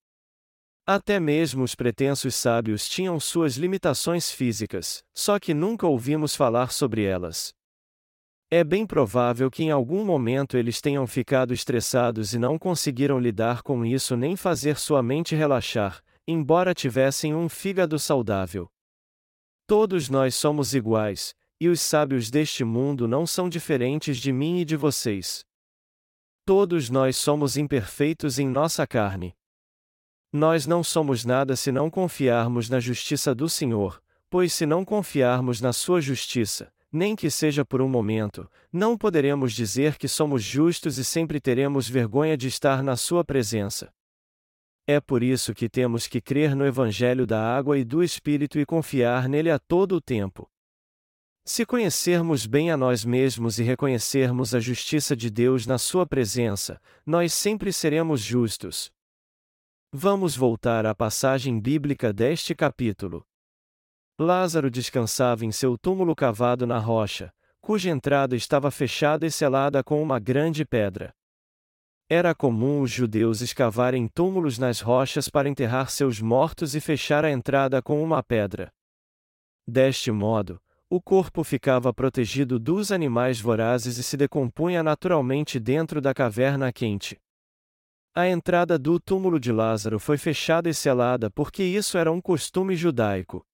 Até 0.83 1.19
mesmo 1.19 1.63
os 1.63 1.75
pretensos 1.75 2.33
sábios 2.33 2.89
tinham 2.89 3.19
suas 3.19 3.57
limitações 3.57 4.31
físicas, 4.31 5.03
só 5.13 5.37
que 5.37 5.53
nunca 5.53 5.85
ouvimos 5.85 6.35
falar 6.35 6.71
sobre 6.71 7.03
elas. 7.03 7.53
É 8.51 8.63
bem 8.63 8.83
provável 8.83 9.51
que 9.51 9.61
em 9.61 9.69
algum 9.69 10.03
momento 10.03 10.57
eles 10.57 10.81
tenham 10.81 11.05
ficado 11.05 11.53
estressados 11.53 12.33
e 12.33 12.39
não 12.39 12.57
conseguiram 12.57 13.19
lidar 13.19 13.61
com 13.61 13.85
isso 13.85 14.17
nem 14.17 14.35
fazer 14.35 14.79
sua 14.79 15.03
mente 15.03 15.35
relaxar, 15.35 16.03
embora 16.27 16.73
tivessem 16.73 17.35
um 17.35 17.47
fígado 17.47 17.99
saudável. 17.99 18.67
Todos 19.67 20.09
nós 20.09 20.33
somos 20.33 20.73
iguais, 20.73 21.35
e 21.59 21.69
os 21.69 21.79
sábios 21.79 22.31
deste 22.31 22.63
mundo 22.63 23.07
não 23.07 23.27
são 23.27 23.47
diferentes 23.47 24.17
de 24.17 24.33
mim 24.33 24.61
e 24.61 24.65
de 24.65 24.75
vocês. 24.75 25.45
Todos 26.43 26.89
nós 26.89 27.17
somos 27.17 27.55
imperfeitos 27.55 28.39
em 28.39 28.49
nossa 28.49 28.87
carne. 28.87 29.35
Nós 30.33 30.65
não 30.65 30.83
somos 30.83 31.23
nada 31.23 31.55
se 31.55 31.71
não 31.71 31.87
confiarmos 31.87 32.67
na 32.67 32.79
justiça 32.79 33.35
do 33.35 33.47
Senhor, 33.47 34.01
pois 34.27 34.53
se 34.53 34.65
não 34.65 34.83
confiarmos 34.83 35.61
na 35.61 35.71
sua 35.71 36.01
justiça, 36.01 36.73
nem 36.91 37.15
que 37.15 37.29
seja 37.29 37.63
por 37.63 37.81
um 37.81 37.87
momento, 37.87 38.49
não 38.71 38.97
poderemos 38.97 39.53
dizer 39.53 39.97
que 39.97 40.07
somos 40.07 40.43
justos 40.43 40.97
e 40.97 41.05
sempre 41.05 41.39
teremos 41.39 41.87
vergonha 41.87 42.35
de 42.35 42.47
estar 42.47 42.81
na 42.81 42.95
Sua 42.95 43.23
presença. 43.23 43.91
É 44.87 44.99
por 44.99 45.21
isso 45.21 45.53
que 45.53 45.69
temos 45.69 46.07
que 46.07 46.19
crer 46.19 46.55
no 46.55 46.65
Evangelho 46.65 47.27
da 47.27 47.39
água 47.39 47.77
e 47.77 47.83
do 47.83 48.03
Espírito 48.03 48.59
e 48.59 48.65
confiar 48.65 49.29
nele 49.29 49.51
a 49.51 49.59
todo 49.59 49.95
o 49.95 50.01
tempo. 50.01 50.49
Se 51.45 51.65
conhecermos 51.65 52.45
bem 52.45 52.71
a 52.71 52.77
nós 52.77 53.05
mesmos 53.05 53.59
e 53.59 53.63
reconhecermos 53.63 54.53
a 54.53 54.59
justiça 54.59 55.15
de 55.15 55.29
Deus 55.29 55.65
na 55.65 55.77
Sua 55.77 56.05
presença, 56.05 56.81
nós 57.05 57.33
sempre 57.33 57.71
seremos 57.71 58.21
justos. 58.21 58.91
Vamos 59.91 60.35
voltar 60.35 60.85
à 60.85 60.93
passagem 60.93 61.59
bíblica 61.59 62.13
deste 62.13 62.53
capítulo. 62.53 63.25
Lázaro 64.21 64.69
descansava 64.69 65.45
em 65.45 65.51
seu 65.51 65.77
túmulo 65.77 66.13
cavado 66.13 66.67
na 66.67 66.77
rocha, 66.77 67.31
cuja 67.61 67.89
entrada 67.89 68.35
estava 68.35 68.69
fechada 68.69 69.25
e 69.25 69.31
selada 69.31 69.81
com 69.81 70.03
uma 70.03 70.19
grande 70.19 70.65
pedra. 70.65 71.13
Era 72.09 72.35
comum 72.35 72.81
os 72.81 72.91
judeus 72.91 73.39
escavarem 73.39 74.09
túmulos 74.09 74.57
nas 74.59 74.81
rochas 74.81 75.29
para 75.29 75.47
enterrar 75.47 75.89
seus 75.89 76.19
mortos 76.19 76.75
e 76.75 76.81
fechar 76.81 77.23
a 77.23 77.31
entrada 77.31 77.81
com 77.81 78.03
uma 78.03 78.21
pedra. 78.21 78.69
Deste 79.65 80.11
modo, 80.11 80.61
o 80.89 81.01
corpo 81.01 81.41
ficava 81.41 81.93
protegido 81.93 82.59
dos 82.59 82.91
animais 82.91 83.39
vorazes 83.39 83.97
e 83.97 84.03
se 84.03 84.17
decompunha 84.17 84.83
naturalmente 84.83 85.61
dentro 85.61 86.01
da 86.01 86.13
caverna 86.13 86.73
quente. 86.73 87.17
A 88.13 88.27
entrada 88.27 88.77
do 88.77 88.99
túmulo 88.99 89.39
de 89.39 89.53
Lázaro 89.53 89.97
foi 89.97 90.17
fechada 90.17 90.67
e 90.67 90.73
selada 90.73 91.31
porque 91.31 91.63
isso 91.63 91.97
era 91.97 92.11
um 92.11 92.19
costume 92.19 92.75
judaico. 92.75 93.45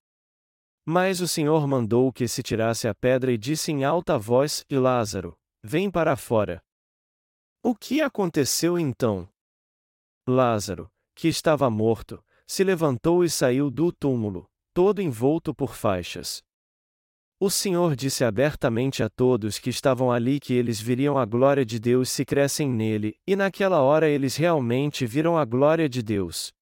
Mas 0.85 1.19
o 1.19 1.27
Senhor 1.27 1.67
mandou 1.67 2.13
que 2.13 2.27
se 2.27 2.43
tirasse 2.43 2.87
a 2.87 2.93
pedra 2.93 3.31
e 3.31 3.37
disse 3.37 3.71
em 3.71 3.83
alta 3.83 4.19
voz: 4.19 4.63
E 4.69 4.77
Lázaro, 4.77 5.35
vem 5.63 5.89
para 5.89 6.15
fora. 6.15 6.61
O 7.63 7.73
que 7.75 8.01
aconteceu 8.01 8.77
então? 8.77 9.27
Lázaro, 10.27 10.87
que 11.15 11.27
estava 11.27 11.67
morto, 11.69 12.23
se 12.45 12.63
levantou 12.63 13.23
e 13.23 13.29
saiu 13.29 13.71
do 13.71 13.91
túmulo, 13.91 14.47
todo 14.73 15.01
envolto 15.01 15.55
por 15.55 15.73
faixas. 15.73 16.43
O 17.39 17.49
Senhor 17.49 17.95
disse 17.95 18.23
abertamente 18.23 19.03
a 19.03 19.09
todos 19.09 19.59
que 19.59 19.69
estavam 19.69 20.11
ali 20.11 20.39
que 20.39 20.53
eles 20.53 20.79
viriam 20.79 21.17
a 21.17 21.25
glória 21.25 21.65
de 21.65 21.79
Deus 21.79 22.09
se 22.09 22.23
crescem 22.23 22.69
nele, 22.69 23.19
e 23.27 23.35
naquela 23.35 23.81
hora 23.81 24.07
eles 24.07 24.35
realmente 24.35 25.05
viram 25.05 25.37
a 25.37 25.43
glória 25.43 25.89
de 25.89 26.01
Deus. 26.01 26.53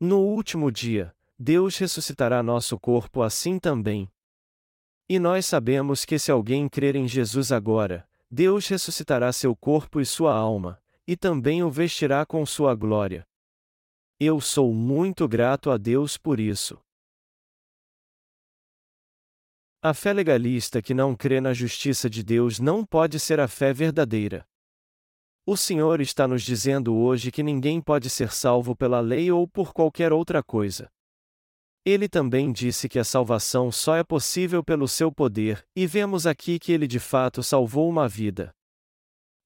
No 0.00 0.20
último 0.20 0.72
dia, 0.72 1.14
Deus 1.38 1.76
ressuscitará 1.76 2.42
nosso 2.42 2.78
corpo 2.78 3.22
assim 3.22 3.58
também. 3.58 4.10
E 5.08 5.18
nós 5.18 5.44
sabemos 5.44 6.04
que 6.04 6.18
se 6.18 6.30
alguém 6.30 6.68
crer 6.68 6.96
em 6.96 7.06
Jesus 7.06 7.52
agora, 7.52 8.08
Deus 8.30 8.66
ressuscitará 8.66 9.32
seu 9.32 9.54
corpo 9.54 10.00
e 10.00 10.06
sua 10.06 10.34
alma, 10.34 10.82
e 11.06 11.16
também 11.16 11.62
o 11.62 11.70
vestirá 11.70 12.24
com 12.24 12.44
sua 12.46 12.74
glória. 12.74 13.26
Eu 14.18 14.40
sou 14.40 14.72
muito 14.72 15.28
grato 15.28 15.70
a 15.70 15.76
Deus 15.76 16.16
por 16.16 16.40
isso. 16.40 16.80
A 19.82 19.92
fé 19.92 20.12
legalista 20.12 20.80
que 20.80 20.94
não 20.94 21.14
crê 21.14 21.40
na 21.40 21.52
justiça 21.52 22.08
de 22.08 22.24
Deus 22.24 22.58
não 22.58 22.84
pode 22.84 23.20
ser 23.20 23.38
a 23.38 23.46
fé 23.46 23.72
verdadeira. 23.74 24.44
O 25.44 25.56
Senhor 25.56 26.00
está 26.00 26.26
nos 26.26 26.42
dizendo 26.42 26.96
hoje 26.96 27.30
que 27.30 27.42
ninguém 27.42 27.80
pode 27.80 28.10
ser 28.10 28.32
salvo 28.32 28.74
pela 28.74 29.00
lei 29.00 29.30
ou 29.30 29.46
por 29.46 29.72
qualquer 29.72 30.12
outra 30.12 30.42
coisa. 30.42 30.90
Ele 31.86 32.08
também 32.08 32.50
disse 32.50 32.88
que 32.88 32.98
a 32.98 33.04
salvação 33.04 33.70
só 33.70 33.94
é 33.94 34.02
possível 34.02 34.64
pelo 34.64 34.88
seu 34.88 35.12
poder, 35.12 35.64
e 35.76 35.86
vemos 35.86 36.26
aqui 36.26 36.58
que 36.58 36.72
ele 36.72 36.84
de 36.84 36.98
fato 36.98 37.44
salvou 37.44 37.88
uma 37.88 38.08
vida. 38.08 38.52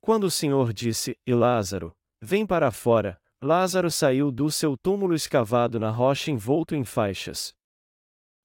Quando 0.01 0.25
o 0.25 0.31
Senhor 0.31 0.73
disse: 0.73 1.19
E 1.27 1.35
Lázaro, 1.35 1.93
vem 2.19 2.47
para 2.47 2.71
fora, 2.71 3.21
Lázaro 3.43 3.91
saiu 3.91 4.33
do 4.33 4.51
seu 4.51 4.75
túmulo 4.75 5.15
escavado 5.15 5.79
na 5.79 5.91
rocha 5.91 6.31
envolto 6.31 6.75
em 6.75 6.83
faixas. 6.83 7.53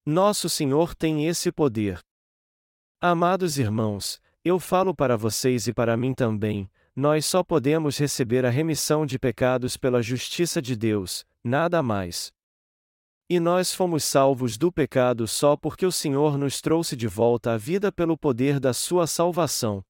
Nosso 0.06 0.50
Senhor 0.50 0.94
tem 0.94 1.26
esse 1.26 1.50
poder. 1.50 2.00
Amados 3.00 3.58
irmãos, 3.58 4.22
eu 4.44 4.60
falo 4.60 4.94
para 4.94 5.16
vocês 5.16 5.68
e 5.68 5.74
para 5.74 5.96
mim 5.96 6.14
também, 6.14 6.70
nós 6.94 7.26
só 7.26 7.42
podemos 7.42 7.98
receber 7.98 8.46
a 8.46 8.50
remissão 8.50 9.06
de 9.06 9.18
pecados 9.18 9.78
pela 9.78 10.02
justiça 10.02 10.62
de 10.62 10.76
Deus, 10.76 11.26
nada 11.42 11.82
mais. 11.82 12.35
E 13.28 13.40
nós 13.40 13.74
fomos 13.74 14.04
salvos 14.04 14.56
do 14.56 14.72
pecado 14.72 15.28
só 15.28 15.58
porque 15.58 15.84
o 15.84 15.92
Senhor 15.92 16.38
nos 16.38 16.62
trouxe 16.62 16.96
de 16.96 17.08
volta 17.08 17.54
à 17.54 17.58
vida 17.58 17.92
pelo 17.92 18.16
poder 18.16 18.60
da 18.60 18.72
sua 18.72 19.08
salvação. 19.08 19.84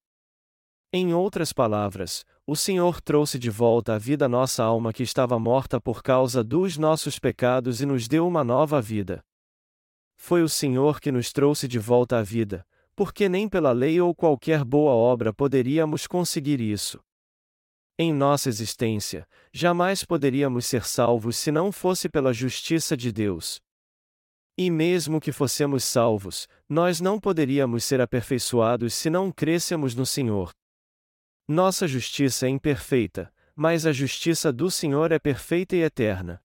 Em 0.94 1.14
outras 1.14 1.52
palavras, 1.52 2.26
o 2.48 2.56
Senhor 2.56 3.02
trouxe 3.02 3.38
de 3.38 3.50
volta 3.50 3.96
à 3.96 3.98
vida 3.98 4.30
nossa 4.30 4.64
alma 4.64 4.94
que 4.94 5.04
estava 5.04 5.38
morta 5.38 5.82
por 5.82 6.02
causa 6.02 6.42
dos 6.42 6.78
nossos 6.78 7.20
pecados 7.20 7.82
e 7.82 7.86
nos 7.86 8.08
deu 8.08 8.26
uma 8.26 8.42
nova 8.42 8.82
vida. 8.82 9.22
Foi 10.16 10.42
o 10.42 10.48
Senhor 10.48 11.02
que 11.02 11.12
nos 11.12 11.34
trouxe 11.34 11.68
de 11.68 11.78
volta 11.78 12.20
à 12.20 12.24
vida, 12.24 12.66
porque 12.96 13.28
nem 13.28 13.50
pela 13.50 13.74
lei 13.74 14.00
ou 14.00 14.16
qualquer 14.16 14.64
boa 14.64 14.94
obra 14.94 15.34
poderíamos 15.34 16.08
conseguir 16.08 16.62
isso. 16.62 17.04
Em 17.98 18.14
nossa 18.14 18.50
existência, 18.50 19.26
jamais 19.54 20.04
poderíamos 20.04 20.66
ser 20.66 20.84
salvos 20.86 21.38
se 21.38 21.50
não 21.50 21.72
fosse 21.72 22.10
pela 22.10 22.34
justiça 22.34 22.98
de 22.98 23.10
Deus. 23.10 23.62
E 24.58 24.70
mesmo 24.70 25.22
que 25.22 25.32
fossemos 25.32 25.86
salvos, 25.86 26.48
nós 26.68 27.00
não 27.00 27.20
poderíamos 27.20 27.86
ser 27.86 28.02
aperfeiçoados 28.02 28.94
se 28.94 29.10
não 29.10 29.32
crêssemos 29.32 29.96
no 29.96 30.06
Senhor. 30.06 30.52
Nossa 31.48 31.88
justiça 31.88 32.48
é 32.48 32.50
imperfeita, 32.50 33.34
mas 33.56 33.86
a 33.86 33.94
justiça 33.94 34.52
do 34.52 34.70
Senhor 34.70 35.14
é 35.14 35.20
perfeita 35.20 35.76
e 35.76 35.82
eterna. 35.82 36.42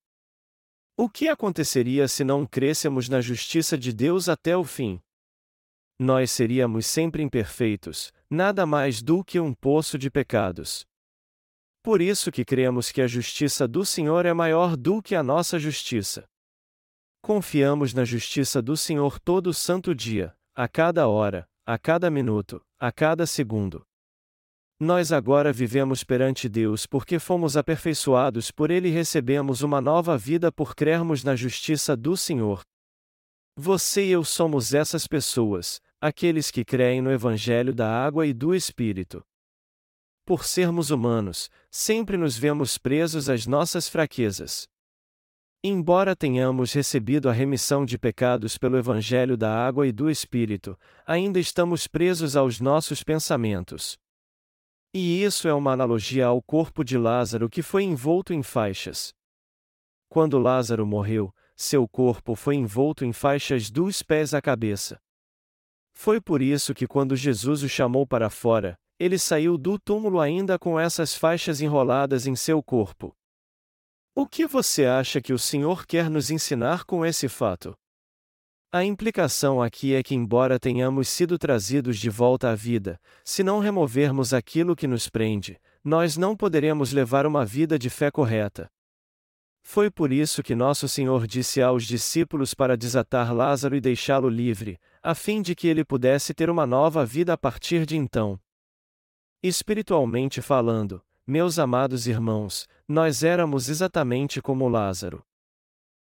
O 0.96 1.08
que 1.08 1.28
aconteceria 1.28 2.06
se 2.06 2.22
não 2.22 2.46
crêssemos 2.46 3.08
na 3.08 3.20
justiça 3.20 3.76
de 3.76 3.92
Deus 3.92 4.28
até 4.28 4.56
o 4.56 4.62
fim? 4.62 5.00
Nós 5.98 6.30
seríamos 6.30 6.86
sempre 6.86 7.22
imperfeitos, 7.22 8.12
nada 8.28 8.64
mais 8.66 9.02
do 9.02 9.24
que 9.24 9.40
um 9.40 9.52
poço 9.52 9.98
de 9.98 10.10
pecados. 10.10 10.86
Por 11.82 12.02
isso 12.02 12.30
que 12.30 12.44
cremos 12.44 12.92
que 12.92 13.00
a 13.00 13.06
justiça 13.06 13.66
do 13.66 13.86
Senhor 13.86 14.26
é 14.26 14.34
maior 14.34 14.76
do 14.76 15.00
que 15.00 15.14
a 15.14 15.22
nossa 15.22 15.58
justiça. 15.58 16.28
Confiamos 17.22 17.94
na 17.94 18.04
justiça 18.04 18.60
do 18.60 18.76
Senhor 18.76 19.18
todo 19.18 19.54
santo 19.54 19.94
dia, 19.94 20.34
a 20.54 20.68
cada 20.68 21.08
hora, 21.08 21.48
a 21.64 21.78
cada 21.78 22.10
minuto, 22.10 22.60
a 22.78 22.92
cada 22.92 23.26
segundo. 23.26 23.82
Nós 24.78 25.12
agora 25.12 25.52
vivemos 25.52 26.02
perante 26.02 26.48
Deus 26.48 26.86
porque 26.86 27.18
fomos 27.18 27.56
aperfeiçoados 27.56 28.50
por 28.50 28.70
Ele 28.70 28.88
e 28.88 28.92
recebemos 28.92 29.62
uma 29.62 29.80
nova 29.80 30.16
vida 30.16 30.50
por 30.50 30.74
crermos 30.74 31.22
na 31.22 31.36
justiça 31.36 31.96
do 31.96 32.16
Senhor. 32.16 32.62
Você 33.56 34.06
e 34.06 34.10
eu 34.10 34.24
somos 34.24 34.72
essas 34.72 35.06
pessoas, 35.06 35.80
aqueles 36.00 36.50
que 36.50 36.64
creem 36.64 37.02
no 37.02 37.12
Evangelho 37.12 37.74
da 37.74 37.88
água 37.88 38.26
e 38.26 38.32
do 38.32 38.54
Espírito. 38.54 39.22
Por 40.30 40.44
sermos 40.44 40.92
humanos, 40.92 41.50
sempre 41.72 42.16
nos 42.16 42.38
vemos 42.38 42.78
presos 42.78 43.28
às 43.28 43.48
nossas 43.48 43.88
fraquezas. 43.88 44.68
Embora 45.60 46.14
tenhamos 46.14 46.72
recebido 46.72 47.28
a 47.28 47.32
remissão 47.32 47.84
de 47.84 47.98
pecados 47.98 48.56
pelo 48.56 48.78
Evangelho 48.78 49.36
da 49.36 49.52
água 49.52 49.88
e 49.88 49.90
do 49.90 50.08
Espírito, 50.08 50.78
ainda 51.04 51.40
estamos 51.40 51.88
presos 51.88 52.36
aos 52.36 52.60
nossos 52.60 53.02
pensamentos. 53.02 53.98
E 54.94 55.20
isso 55.20 55.48
é 55.48 55.52
uma 55.52 55.72
analogia 55.72 56.26
ao 56.26 56.40
corpo 56.40 56.84
de 56.84 56.96
Lázaro 56.96 57.50
que 57.50 57.60
foi 57.60 57.82
envolto 57.82 58.32
em 58.32 58.40
faixas. 58.40 59.12
Quando 60.08 60.38
Lázaro 60.38 60.86
morreu, 60.86 61.34
seu 61.56 61.88
corpo 61.88 62.36
foi 62.36 62.54
envolto 62.54 63.04
em 63.04 63.12
faixas 63.12 63.68
dos 63.68 64.00
pés 64.00 64.32
à 64.32 64.40
cabeça. 64.40 64.96
Foi 65.92 66.20
por 66.20 66.40
isso 66.40 66.72
que, 66.72 66.86
quando 66.86 67.16
Jesus 67.16 67.64
o 67.64 67.68
chamou 67.68 68.06
para 68.06 68.30
fora, 68.30 68.78
ele 69.00 69.18
saiu 69.18 69.56
do 69.56 69.78
túmulo 69.78 70.20
ainda 70.20 70.58
com 70.58 70.78
essas 70.78 71.14
faixas 71.14 71.62
enroladas 71.62 72.26
em 72.26 72.36
seu 72.36 72.62
corpo. 72.62 73.16
O 74.14 74.26
que 74.26 74.46
você 74.46 74.84
acha 74.84 75.22
que 75.22 75.32
o 75.32 75.38
Senhor 75.38 75.86
quer 75.86 76.10
nos 76.10 76.30
ensinar 76.30 76.84
com 76.84 77.06
esse 77.06 77.26
fato? 77.26 77.74
A 78.70 78.84
implicação 78.84 79.62
aqui 79.62 79.94
é 79.94 80.02
que, 80.02 80.14
embora 80.14 80.60
tenhamos 80.60 81.08
sido 81.08 81.38
trazidos 81.38 81.98
de 81.98 82.10
volta 82.10 82.50
à 82.50 82.54
vida, 82.54 83.00
se 83.24 83.42
não 83.42 83.58
removermos 83.58 84.34
aquilo 84.34 84.76
que 84.76 84.86
nos 84.86 85.08
prende, 85.08 85.58
nós 85.82 86.18
não 86.18 86.36
poderemos 86.36 86.92
levar 86.92 87.24
uma 87.24 87.44
vida 87.44 87.78
de 87.78 87.88
fé 87.88 88.10
correta. 88.10 88.70
Foi 89.62 89.90
por 89.90 90.12
isso 90.12 90.42
que 90.42 90.54
nosso 90.54 90.86
Senhor 90.86 91.26
disse 91.26 91.62
aos 91.62 91.84
discípulos 91.84 92.52
para 92.52 92.76
desatar 92.76 93.34
Lázaro 93.34 93.74
e 93.74 93.80
deixá-lo 93.80 94.28
livre, 94.28 94.78
a 95.02 95.14
fim 95.14 95.40
de 95.40 95.54
que 95.54 95.68
ele 95.68 95.86
pudesse 95.86 96.34
ter 96.34 96.50
uma 96.50 96.66
nova 96.66 97.06
vida 97.06 97.32
a 97.32 97.38
partir 97.38 97.86
de 97.86 97.96
então. 97.96 98.38
Espiritualmente 99.42 100.42
falando, 100.42 101.02
meus 101.26 101.58
amados 101.58 102.06
irmãos, 102.06 102.68
nós 102.86 103.22
éramos 103.22 103.70
exatamente 103.70 104.42
como 104.42 104.68
Lázaro. 104.68 105.24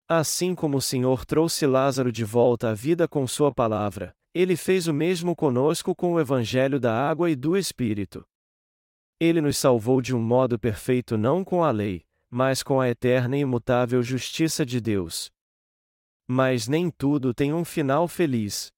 Assim 0.05 0.53
como 0.53 0.75
o 0.75 0.81
Senhor 0.81 1.23
trouxe 1.23 1.65
Lázaro 1.65 2.11
de 2.11 2.25
volta 2.25 2.71
à 2.71 2.73
vida 2.73 3.07
com 3.07 3.25
Sua 3.25 3.49
palavra, 3.53 4.13
ele 4.33 4.57
fez 4.57 4.85
o 4.87 4.93
mesmo 4.93 5.33
conosco 5.33 5.95
com 5.95 6.11
o 6.11 6.19
Evangelho 6.19 6.77
da 6.77 6.93
água 6.93 7.31
e 7.31 7.35
do 7.37 7.55
Espírito. 7.55 8.25
Ele 9.17 9.39
nos 9.39 9.57
salvou 9.57 10.01
de 10.01 10.13
um 10.13 10.21
modo 10.21 10.59
perfeito 10.59 11.17
não 11.17 11.41
com 11.41 11.63
a 11.63 11.71
lei, 11.71 12.03
mas 12.29 12.61
com 12.61 12.81
a 12.81 12.89
eterna 12.89 13.37
e 13.37 13.41
imutável 13.41 14.03
justiça 14.03 14.65
de 14.65 14.81
Deus. 14.81 15.31
Mas 16.27 16.67
nem 16.67 16.91
tudo 16.91 17.33
tem 17.33 17.53
um 17.53 17.63
final 17.63 18.09
feliz. 18.09 18.73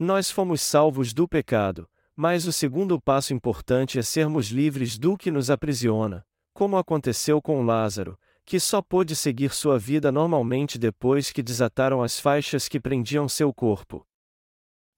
Nós 0.00 0.32
fomos 0.32 0.60
salvos 0.62 1.12
do 1.12 1.28
pecado, 1.28 1.88
mas 2.16 2.46
o 2.46 2.52
segundo 2.52 3.00
passo 3.00 3.32
importante 3.32 3.98
é 3.98 4.02
sermos 4.02 4.48
livres 4.48 4.98
do 4.98 5.16
que 5.16 5.30
nos 5.30 5.50
aprisiona, 5.50 6.24
como 6.52 6.76
aconteceu 6.76 7.40
com 7.40 7.64
Lázaro, 7.64 8.18
que 8.44 8.58
só 8.60 8.82
pôde 8.82 9.16
seguir 9.16 9.52
sua 9.52 9.78
vida 9.78 10.12
normalmente 10.12 10.78
depois 10.78 11.30
que 11.30 11.42
desataram 11.42 12.02
as 12.02 12.18
faixas 12.18 12.68
que 12.68 12.80
prendiam 12.80 13.28
seu 13.28 13.52
corpo. 13.52 14.06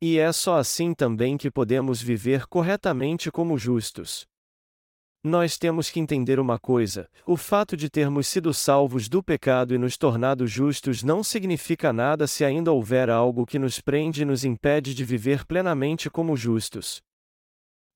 E 0.00 0.18
é 0.18 0.32
só 0.32 0.56
assim 0.56 0.92
também 0.92 1.36
que 1.36 1.50
podemos 1.50 2.02
viver 2.02 2.46
corretamente 2.46 3.30
como 3.30 3.56
justos. 3.56 4.26
Nós 5.26 5.56
temos 5.56 5.88
que 5.88 5.98
entender 5.98 6.38
uma 6.38 6.58
coisa: 6.58 7.08
o 7.26 7.34
fato 7.34 7.78
de 7.78 7.88
termos 7.88 8.28
sido 8.28 8.52
salvos 8.52 9.08
do 9.08 9.22
pecado 9.22 9.74
e 9.74 9.78
nos 9.78 9.96
tornado 9.96 10.46
justos 10.46 11.02
não 11.02 11.24
significa 11.24 11.94
nada 11.94 12.26
se 12.26 12.44
ainda 12.44 12.70
houver 12.70 13.08
algo 13.08 13.46
que 13.46 13.58
nos 13.58 13.80
prende 13.80 14.20
e 14.20 14.24
nos 14.26 14.44
impede 14.44 14.94
de 14.94 15.02
viver 15.02 15.46
plenamente 15.46 16.10
como 16.10 16.36
justos. 16.36 17.00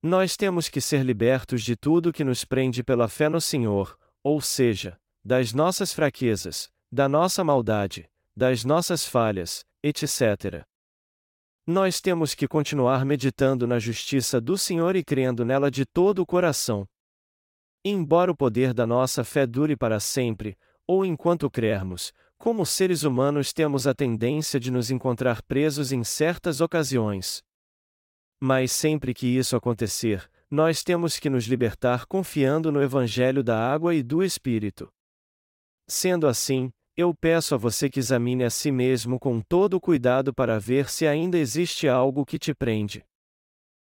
Nós 0.03 0.39
temos 0.39 0.71
que 0.71 0.81
ser 0.81 1.05
libertos 1.05 1.63
de 1.63 1.77
tudo 1.77 2.15
que 2.15 2.25
nos 2.25 2.47
prende 2.47 2.83
pela 2.83 3.09
fé 3.09 3.29
no 3.29 3.43
Senhor, 3.43 3.99
ou 4.25 4.41
seja, 4.41 4.99
das 5.23 5.53
nossas 5.53 5.93
fraquezas, 5.93 6.71
da 6.91 7.11
nossa 7.11 7.45
maldade, 7.45 8.09
das 8.35 8.65
nossas 8.65 9.05
falhas, 9.05 9.67
etc. 9.83 10.65
Nós 11.67 12.01
temos 12.01 12.35
que 12.35 12.49
continuar 12.49 13.05
meditando 13.05 13.67
na 13.67 13.79
justiça 13.79 14.41
do 14.41 14.57
Senhor 14.57 14.97
e 14.97 15.05
crendo 15.05 15.45
nela 15.45 15.71
de 15.71 15.85
todo 15.85 16.23
o 16.23 16.27
coração. 16.27 16.89
Embora 17.91 18.31
o 18.31 18.37
poder 18.37 18.75
da 18.75 18.87
nossa 18.87 19.25
fé 19.25 19.47
dure 19.47 19.75
para 19.75 19.99
sempre, 19.99 20.59
ou 20.87 21.07
enquanto 21.07 21.51
crermos, 21.51 22.13
como 22.37 22.67
seres 22.67 23.03
humanos 23.03 23.51
temos 23.51 23.87
a 23.87 23.95
tendência 23.95 24.61
de 24.61 24.71
nos 24.71 24.91
encontrar 24.91 25.41
presos 25.41 25.91
em 25.91 26.05
certas 26.05 26.61
ocasiões. 26.61 27.43
Mas 28.39 28.73
sempre 28.73 29.15
que 29.15 29.27
isso 29.27 29.57
acontecer, 29.57 30.29
nós 30.51 30.85
temos 30.85 31.19
que 31.19 31.31
nos 31.31 31.47
libertar 31.47 32.05
confiando 32.05 32.71
no 32.71 32.83
Evangelho 32.83 33.43
da 33.43 33.59
água 33.59 33.95
e 33.95 34.03
do 34.03 34.23
Espírito. 34.23 34.93
Sendo 35.89 36.27
assim, 36.27 36.71
eu 36.95 37.15
peço 37.15 37.55
a 37.55 37.59
você 37.59 37.89
que 37.89 38.01
examine 38.01 38.45
a 38.45 38.51
si 38.51 38.71
mesmo 38.71 39.19
com 39.19 39.41
todo 39.41 39.79
o 39.79 39.81
cuidado 39.81 40.35
para 40.35 40.59
ver 40.59 40.91
se 40.91 41.07
ainda 41.07 41.39
existe 41.39 41.89
algo 41.89 42.27
que 42.27 42.39
te 42.39 42.53
prende. 42.53 43.03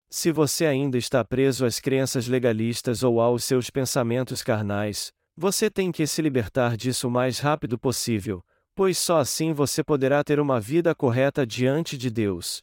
Se 0.08 0.30
você 0.30 0.66
ainda 0.66 0.96
está 0.96 1.24
preso 1.24 1.66
às 1.66 1.80
crenças 1.80 2.28
legalistas 2.28 3.02
ou 3.02 3.20
aos 3.20 3.42
seus 3.44 3.70
pensamentos 3.70 4.42
carnais, 4.42 5.12
você 5.36 5.68
tem 5.68 5.90
que 5.90 6.06
se 6.06 6.22
libertar 6.22 6.76
disso 6.76 7.08
o 7.08 7.10
mais 7.10 7.40
rápido 7.40 7.78
possível, 7.78 8.42
pois 8.74 8.96
só 8.98 9.18
assim 9.18 9.52
você 9.52 9.82
poderá 9.82 10.22
ter 10.22 10.38
uma 10.38 10.60
vida 10.60 10.94
correta 10.94 11.46
diante 11.46 11.98
de 11.98 12.08
Deus. 12.08 12.62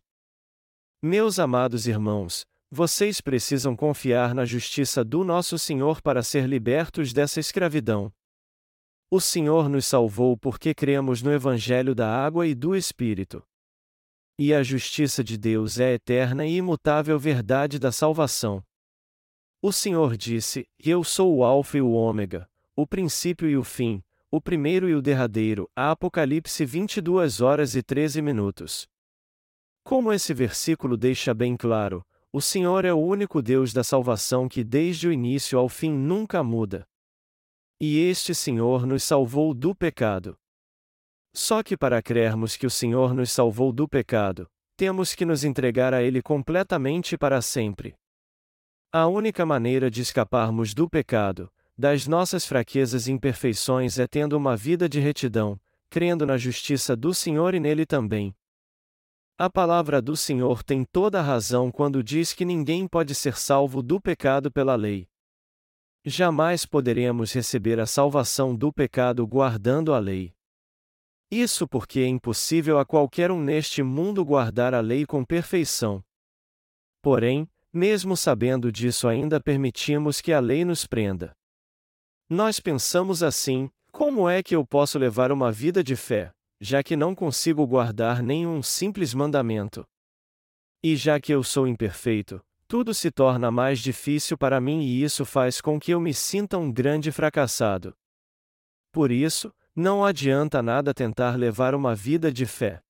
Meus 1.02 1.38
amados 1.38 1.86
irmãos, 1.86 2.46
vocês 2.72 3.20
precisam 3.20 3.76
confiar 3.76 4.34
na 4.34 4.46
justiça 4.46 5.04
do 5.04 5.24
nosso 5.24 5.60
Senhor 5.60 6.02
para 6.02 6.24
ser 6.24 6.48
libertos 6.48 7.14
dessa 7.14 7.40
escravidão. 7.40 8.12
O 9.12 9.20
Senhor 9.20 9.70
nos 9.70 9.86
salvou 9.86 10.36
porque 10.36 10.74
cremos 10.74 11.22
no 11.22 11.32
Evangelho 11.32 11.94
da 11.94 12.10
Água 12.10 12.48
e 12.48 12.56
do 12.56 12.76
Espírito. 12.76 13.44
E 14.38 14.52
a 14.54 14.64
justiça 14.64 15.24
de 15.24 15.38
Deus 15.38 15.80
é 15.80 15.90
a 15.90 15.94
eterna 15.94 16.46
e 16.46 16.56
imutável 16.56 17.20
verdade 17.20 17.78
da 17.78 17.92
salvação. 17.92 18.64
O 19.62 19.72
Senhor 19.72 20.18
disse: 20.18 20.68
Eu 20.84 21.04
sou 21.04 21.36
o 21.38 21.44
Alfa 21.44 21.78
e 21.78 21.82
o 21.82 21.92
Ômega, 21.92 22.50
o 22.76 22.88
princípio 22.88 23.48
e 23.48 23.56
o 23.56 23.64
fim, 23.64 24.04
o 24.32 24.42
primeiro 24.42 24.90
e 24.90 24.96
o 24.96 25.02
derradeiro. 25.02 25.70
Apocalipse 25.76 26.66
22 26.66 27.42
horas 27.42 27.76
e 27.76 27.84
13 27.84 28.22
minutos. 28.24 28.88
Como 29.84 30.12
esse 30.12 30.34
versículo 30.34 30.98
deixa 30.98 31.34
bem 31.34 31.56
claro, 31.56 32.04
o 32.32 32.42
Senhor 32.42 32.84
é 32.84 32.92
o 32.92 32.98
único 32.98 33.40
Deus 33.40 33.72
da 33.72 33.84
salvação 33.84 34.50
que 34.50 34.64
desde 34.64 35.08
o 35.08 35.14
início 35.14 35.60
ao 35.60 35.70
fim 35.70 35.92
nunca 35.92 36.44
muda. 36.44 36.88
E 37.80 38.00
este 38.00 38.34
Senhor 38.34 38.88
nos 38.88 39.04
salvou 39.04 39.54
do 39.54 39.76
pecado. 39.76 40.36
Só 41.36 41.64
que 41.64 41.76
para 41.76 42.02
crermos 42.02 42.56
que 42.56 42.66
o 42.68 42.70
Senhor 42.70 43.14
nos 43.14 43.32
salvou 43.32 43.72
do 43.72 43.88
pecado, 43.88 44.48
temos 44.78 45.16
que 45.16 45.26
nos 45.26 45.44
entregar 45.44 45.94
a 45.94 46.02
Ele 46.04 46.22
completamente 46.22 47.18
para 47.18 47.42
sempre. 47.42 47.96
A 48.92 49.08
única 49.08 49.46
maneira 49.46 49.90
de 49.90 50.02
escaparmos 50.02 50.74
do 50.74 50.90
pecado, 50.90 51.52
das 51.78 52.06
nossas 52.06 52.46
fraquezas 52.46 53.08
e 53.08 53.12
imperfeições 53.12 53.98
é 53.98 54.08
tendo 54.08 54.38
uma 54.38 54.56
vida 54.56 54.88
de 54.88 55.00
retidão, 55.00 55.60
crendo 55.90 56.26
na 56.26 56.38
justiça 56.38 56.96
do 56.96 57.14
Senhor 57.14 57.56
e 57.56 57.60
nele 57.60 57.86
também, 57.86 58.36
a 59.36 59.50
palavra 59.50 60.00
do 60.00 60.16
Senhor 60.16 60.62
tem 60.62 60.86
toda 60.86 61.20
a 61.20 61.24
razão 61.24 61.72
quando 61.72 62.04
diz 62.04 62.34
que 62.34 62.46
ninguém 62.46 62.88
pode 62.88 63.16
ser 63.16 63.36
salvo 63.36 63.82
do 63.82 64.00
pecado 64.00 64.52
pela 64.52 64.76
lei. 64.76 65.08
Jamais 66.06 66.68
poderemos 66.68 67.34
receber 67.34 67.80
a 67.80 67.88
salvação 67.88 68.56
do 68.56 68.72
pecado 68.72 69.26
guardando 69.26 69.92
a 69.92 69.98
lei. 69.98 70.36
Isso 71.34 71.68
porque 71.68 72.02
é 72.02 72.08
impossível 72.08 72.78
a 72.78 72.86
qualquer 72.86 73.32
um 73.32 73.42
neste 73.42 73.82
mundo 73.82 74.24
guardar 74.24 74.74
a 74.74 74.80
lei 74.80 75.06
com 75.06 75.24
perfeição. 75.26 76.04
Porém, 77.02 77.50
mesmo 77.72 78.16
sabendo 78.16 78.72
disso, 78.72 79.08
ainda 79.08 79.42
permitimos 79.42 80.22
que 80.22 80.32
a 80.32 80.40
lei 80.40 80.64
nos 80.64 80.86
prenda. 80.86 81.36
Nós 82.30 82.60
pensamos 82.60 83.24
assim: 83.24 83.70
como 83.92 84.30
é 84.30 84.44
que 84.44 84.56
eu 84.56 84.66
posso 84.66 85.00
levar 85.00 85.32
uma 85.32 85.52
vida 85.52 85.84
de 85.84 85.96
fé? 85.96 86.32
já 86.64 86.82
que 86.82 86.96
não 86.96 87.14
consigo 87.14 87.68
guardar 87.68 88.24
nenhum 88.24 88.64
simples 88.64 89.14
mandamento. 89.14 89.86
E 90.82 90.96
já 90.96 91.20
que 91.20 91.34
eu 91.34 91.44
sou 91.44 91.68
imperfeito, 91.68 92.42
tudo 92.70 92.94
se 92.94 93.12
torna 93.12 93.52
mais 93.52 93.80
difícil 93.80 94.38
para 94.38 94.62
mim 94.62 94.82
e 94.82 95.04
isso 95.04 95.26
faz 95.26 95.60
com 95.60 95.78
que 95.78 95.92
eu 95.92 96.00
me 96.00 96.14
sinta 96.14 96.58
um 96.58 96.72
grande 96.72 97.12
fracassado. 97.12 97.94
Por 98.94 99.12
isso, 99.12 99.54
não 99.76 100.06
adianta 100.06 100.62
nada 100.62 100.94
tentar 100.94 101.36
levar 101.36 101.74
uma 101.74 101.96
vida 101.96 102.32
de 102.32 102.46
fé. 102.46 102.82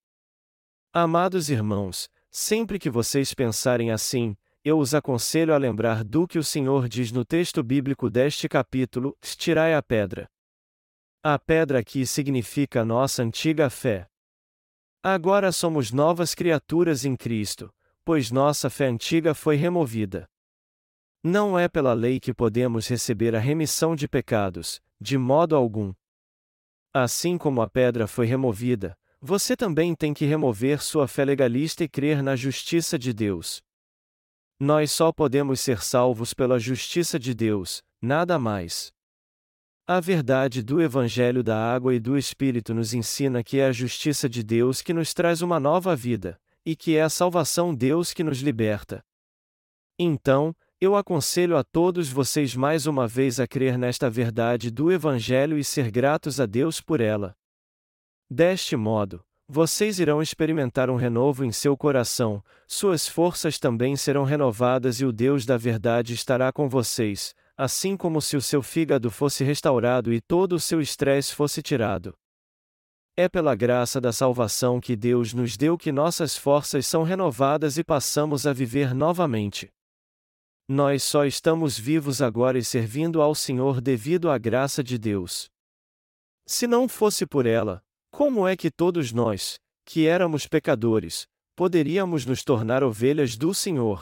Amados 0.92 1.50
irmãos, 1.50 2.10
sempre 2.30 2.78
que 2.78 2.90
vocês 2.90 3.34
pensarem 3.34 3.92
assim, 3.92 4.36
eu 4.64 4.78
os 4.78 4.94
aconselho 4.94 5.54
a 5.54 5.58
lembrar 5.58 6.04
do 6.04 6.28
que 6.28 6.38
o 6.38 6.44
Senhor 6.44 6.88
diz 6.88 7.12
no 7.12 7.26
texto 7.26 7.64
bíblico 7.64 8.10
deste 8.10 8.48
capítulo: 8.48 9.18
Tirai 9.22 9.74
a 9.74 9.82
pedra. 9.82 10.30
A 11.22 11.40
pedra 11.40 11.80
aqui 11.80 12.06
significa 12.06 12.84
nossa 12.84 13.24
antiga 13.24 13.70
fé. 13.70 14.08
Agora 15.02 15.52
somos 15.52 15.92
novas 15.92 16.36
criaturas 16.36 17.06
em 17.06 17.16
Cristo, 17.16 17.74
pois 18.06 18.32
nossa 18.32 18.70
fé 18.70 18.88
antiga 18.88 19.34
foi 19.34 19.56
removida. 19.56 20.30
Não 21.24 21.58
é 21.58 21.70
pela 21.70 21.94
lei 21.94 22.20
que 22.20 22.34
podemos 22.34 22.88
receber 22.88 23.36
a 23.36 23.40
remissão 23.40 23.96
de 23.96 24.08
pecados, 24.08 24.82
de 25.00 25.18
modo 25.18 25.56
algum. 25.56 25.94
Assim 26.94 27.40
como 27.40 27.60
a 27.60 27.68
pedra 27.68 28.06
foi 28.06 28.28
removida, 28.28 28.96
você 29.20 29.58
também 29.58 29.96
tem 29.96 30.14
que 30.14 30.26
remover 30.26 30.80
sua 30.80 31.08
fé 31.08 31.26
legalista 31.26 31.84
e 31.84 31.90
crer 31.90 32.22
na 32.22 32.36
justiça 32.36 33.00
de 33.00 33.12
Deus. 33.12 33.64
Nós 34.60 34.92
só 34.92 35.12
podemos 35.12 35.60
ser 35.60 35.82
salvos 35.82 36.36
pela 36.36 36.60
justiça 36.60 37.18
de 37.18 37.34
Deus, 37.34 37.82
nada 38.00 38.38
mais. 38.38 38.92
A 39.88 40.00
verdade 40.00 40.62
do 40.62 40.80
Evangelho 40.80 41.44
da 41.44 41.58
Água 41.58 41.96
e 41.96 42.00
do 42.00 42.16
Espírito 42.16 42.76
nos 42.76 42.94
ensina 42.94 43.44
que 43.44 43.58
é 43.58 43.66
a 43.66 43.72
justiça 43.72 44.30
de 44.30 44.44
Deus 44.44 44.84
que 44.84 44.94
nos 44.94 45.16
traz 45.16 45.42
uma 45.42 45.60
nova 45.60 45.96
vida, 45.96 46.40
e 46.64 46.76
que 46.76 46.96
é 46.96 47.02
a 47.02 47.10
salvação 47.10 47.74
Deus 47.74 48.14
que 48.14 48.24
nos 48.24 48.38
liberta. 48.38 49.04
Então, 49.98 50.56
eu 50.84 50.98
aconselho 50.98 51.56
a 51.56 51.64
todos 51.64 52.10
vocês 52.10 52.58
mais 52.58 52.86
uma 52.86 53.08
vez 53.08 53.40
a 53.40 53.48
crer 53.48 53.78
nesta 53.78 54.10
verdade 54.10 54.70
do 54.70 54.92
Evangelho 54.92 55.58
e 55.58 55.64
ser 55.64 55.90
gratos 55.90 56.42
a 56.42 56.46
Deus 56.46 56.82
por 56.82 57.00
ela. 57.00 57.34
Deste 58.30 58.76
modo, 58.76 59.24
vocês 59.48 59.98
irão 59.98 60.22
experimentar 60.22 60.90
um 60.90 60.98
renovo 60.98 61.46
em 61.46 61.54
seu 61.54 61.78
coração, 61.78 62.44
suas 62.68 63.08
forças 63.08 63.58
também 63.58 63.96
serão 63.96 64.26
renovadas 64.26 65.00
e 65.00 65.06
o 65.06 65.14
Deus 65.14 65.46
da 65.46 65.56
verdade 65.56 66.14
estará 66.14 66.52
com 66.52 66.68
vocês, 66.68 67.34
assim 67.56 67.96
como 67.96 68.22
se 68.22 68.36
o 68.36 68.42
seu 68.42 68.62
fígado 68.62 69.10
fosse 69.10 69.42
restaurado 69.42 70.12
e 70.12 70.20
todo 70.20 70.52
o 70.52 70.60
seu 70.60 70.82
estresse 70.82 71.34
fosse 71.34 71.62
tirado. 71.62 72.14
É 73.16 73.30
pela 73.30 73.56
graça 73.56 74.02
da 74.02 74.12
salvação 74.12 74.82
que 74.82 74.98
Deus 74.98 75.34
nos 75.34 75.56
deu 75.56 75.78
que 75.78 75.94
nossas 75.94 76.36
forças 76.36 76.86
são 76.86 77.04
renovadas 77.04 77.78
e 77.78 77.86
passamos 77.86 78.46
a 78.46 78.52
viver 78.52 78.94
novamente. 78.94 79.72
Nós 80.76 81.04
só 81.04 81.24
estamos 81.24 81.78
vivos 81.78 82.20
agora 82.20 82.58
e 82.58 82.64
servindo 82.64 83.22
ao 83.22 83.36
Senhor 83.36 83.80
devido 83.80 84.32
à 84.32 84.40
graça 84.40 84.84
de 84.84 84.98
Deus. 84.98 85.48
Se 86.48 86.66
não 86.66 86.90
fosse 86.90 87.28
por 87.28 87.46
ela, 87.46 87.80
como 88.10 88.48
é 88.48 88.58
que 88.58 88.72
todos 88.72 89.12
nós, 89.12 89.60
que 89.86 90.08
éramos 90.08 90.48
pecadores, 90.48 91.28
poderíamos 91.56 92.26
nos 92.26 92.44
tornar 92.44 92.84
ovelhas 92.84 93.38
do 93.38 93.54
Senhor? 93.54 94.02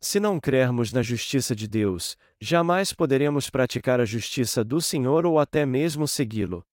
Se 0.00 0.20
não 0.20 0.38
crermos 0.38 0.92
na 0.92 1.02
justiça 1.02 1.56
de 1.56 1.66
Deus, 1.66 2.16
jamais 2.40 2.92
poderemos 2.92 3.50
praticar 3.50 3.98
a 3.98 4.04
justiça 4.04 4.62
do 4.62 4.80
Senhor 4.80 5.26
ou 5.26 5.40
até 5.40 5.66
mesmo 5.66 6.06
segui-lo. 6.06 6.64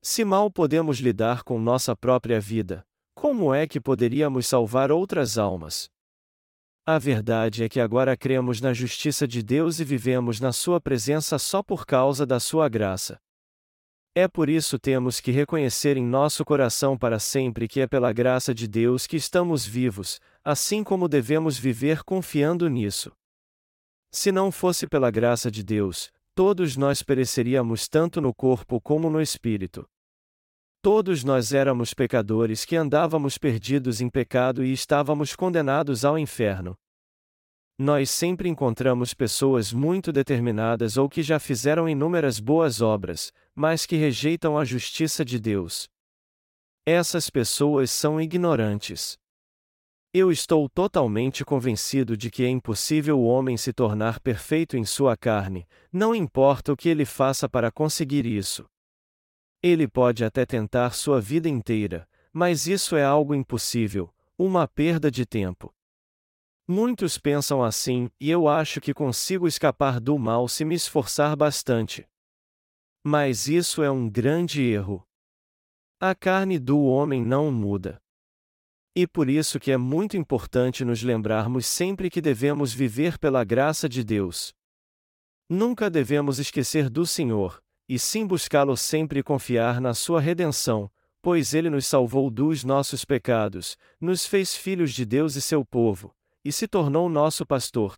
Se 0.00 0.24
mal 0.24 0.48
podemos 0.52 0.98
lidar 0.98 1.42
com 1.42 1.58
nossa 1.58 1.96
própria 1.96 2.38
vida, 2.38 2.86
como 3.12 3.52
é 3.52 3.66
que 3.66 3.80
poderíamos 3.80 4.46
salvar 4.46 4.92
outras 4.92 5.36
almas? 5.36 5.92
A 6.86 6.98
verdade 6.98 7.64
é 7.64 7.68
que 7.68 7.80
agora 7.80 8.14
cremos 8.14 8.60
na 8.60 8.74
justiça 8.74 9.26
de 9.26 9.42
Deus 9.42 9.80
e 9.80 9.84
vivemos 9.84 10.38
na 10.38 10.52
Sua 10.52 10.78
presença 10.78 11.38
só 11.38 11.62
por 11.62 11.86
causa 11.86 12.26
da 12.26 12.38
Sua 12.38 12.68
graça. 12.68 13.18
É 14.14 14.28
por 14.28 14.50
isso 14.50 14.78
temos 14.78 15.18
que 15.18 15.30
reconhecer 15.30 15.96
em 15.96 16.04
nosso 16.04 16.44
coração 16.44 16.96
para 16.96 17.18
sempre 17.18 17.66
que 17.66 17.80
é 17.80 17.86
pela 17.86 18.12
graça 18.12 18.54
de 18.54 18.68
Deus 18.68 19.06
que 19.06 19.16
estamos 19.16 19.64
vivos, 19.64 20.20
assim 20.44 20.84
como 20.84 21.08
devemos 21.08 21.56
viver 21.56 22.04
confiando 22.04 22.68
nisso. 22.68 23.10
Se 24.12 24.30
não 24.30 24.52
fosse 24.52 24.86
pela 24.86 25.10
graça 25.10 25.50
de 25.50 25.64
Deus, 25.64 26.12
todos 26.34 26.76
nós 26.76 27.02
pereceríamos 27.02 27.88
tanto 27.88 28.20
no 28.20 28.34
corpo 28.34 28.78
como 28.78 29.08
no 29.08 29.22
espírito. 29.22 29.88
Todos 30.84 31.24
nós 31.24 31.54
éramos 31.54 31.94
pecadores 31.94 32.66
que 32.66 32.76
andávamos 32.76 33.38
perdidos 33.38 34.02
em 34.02 34.10
pecado 34.10 34.62
e 34.62 34.70
estávamos 34.70 35.34
condenados 35.34 36.04
ao 36.04 36.18
inferno. 36.18 36.76
Nós 37.78 38.10
sempre 38.10 38.50
encontramos 38.50 39.14
pessoas 39.14 39.72
muito 39.72 40.12
determinadas 40.12 40.98
ou 40.98 41.08
que 41.08 41.22
já 41.22 41.38
fizeram 41.38 41.88
inúmeras 41.88 42.38
boas 42.38 42.82
obras, 42.82 43.32
mas 43.54 43.86
que 43.86 43.96
rejeitam 43.96 44.58
a 44.58 44.64
justiça 44.66 45.24
de 45.24 45.40
Deus. 45.40 45.88
Essas 46.84 47.30
pessoas 47.30 47.90
são 47.90 48.20
ignorantes. 48.20 49.16
Eu 50.12 50.30
estou 50.30 50.68
totalmente 50.68 51.46
convencido 51.46 52.14
de 52.14 52.30
que 52.30 52.44
é 52.44 52.48
impossível 52.50 53.18
o 53.18 53.24
homem 53.24 53.56
se 53.56 53.72
tornar 53.72 54.20
perfeito 54.20 54.76
em 54.76 54.84
sua 54.84 55.16
carne, 55.16 55.66
não 55.90 56.14
importa 56.14 56.74
o 56.74 56.76
que 56.76 56.90
ele 56.90 57.06
faça 57.06 57.48
para 57.48 57.72
conseguir 57.72 58.26
isso. 58.26 58.66
Ele 59.66 59.88
pode 59.88 60.22
até 60.22 60.44
tentar 60.44 60.90
sua 60.90 61.22
vida 61.22 61.48
inteira, 61.48 62.06
mas 62.30 62.66
isso 62.66 62.96
é 62.96 63.02
algo 63.02 63.34
impossível, 63.34 64.14
uma 64.36 64.68
perda 64.68 65.10
de 65.10 65.24
tempo. 65.24 65.74
Muitos 66.68 67.16
pensam 67.16 67.64
assim, 67.64 68.10
e 68.20 68.30
eu 68.30 68.46
acho 68.46 68.78
que 68.78 68.92
consigo 68.92 69.48
escapar 69.48 70.00
do 70.00 70.18
mal 70.18 70.48
se 70.48 70.66
me 70.66 70.74
esforçar 70.74 71.34
bastante. 71.34 72.06
Mas 73.02 73.48
isso 73.48 73.82
é 73.82 73.90
um 73.90 74.06
grande 74.06 74.60
erro. 74.60 75.02
A 75.98 76.14
carne 76.14 76.58
do 76.58 76.82
homem 76.82 77.24
não 77.24 77.50
muda. 77.50 77.98
E 78.94 79.06
por 79.06 79.30
isso 79.30 79.58
que 79.58 79.72
é 79.72 79.78
muito 79.78 80.14
importante 80.14 80.84
nos 80.84 81.02
lembrarmos 81.02 81.64
sempre 81.64 82.10
que 82.10 82.20
devemos 82.20 82.74
viver 82.74 83.18
pela 83.18 83.42
graça 83.42 83.88
de 83.88 84.04
Deus. 84.04 84.52
Nunca 85.48 85.88
devemos 85.88 86.38
esquecer 86.38 86.90
do 86.90 87.06
Senhor, 87.06 87.63
e 87.88 87.98
sim 87.98 88.26
buscá-lo 88.26 88.76
sempre 88.76 89.20
e 89.20 89.22
confiar 89.22 89.80
na 89.80 89.94
sua 89.94 90.20
redenção, 90.20 90.90
pois 91.20 91.54
ele 91.54 91.70
nos 91.70 91.86
salvou 91.86 92.30
dos 92.30 92.64
nossos 92.64 93.04
pecados, 93.04 93.76
nos 94.00 94.26
fez 94.26 94.54
filhos 94.54 94.92
de 94.92 95.04
Deus 95.04 95.36
e 95.36 95.40
seu 95.40 95.64
povo, 95.64 96.14
e 96.44 96.52
se 96.52 96.68
tornou 96.68 97.08
nosso 97.08 97.46
pastor. 97.46 97.94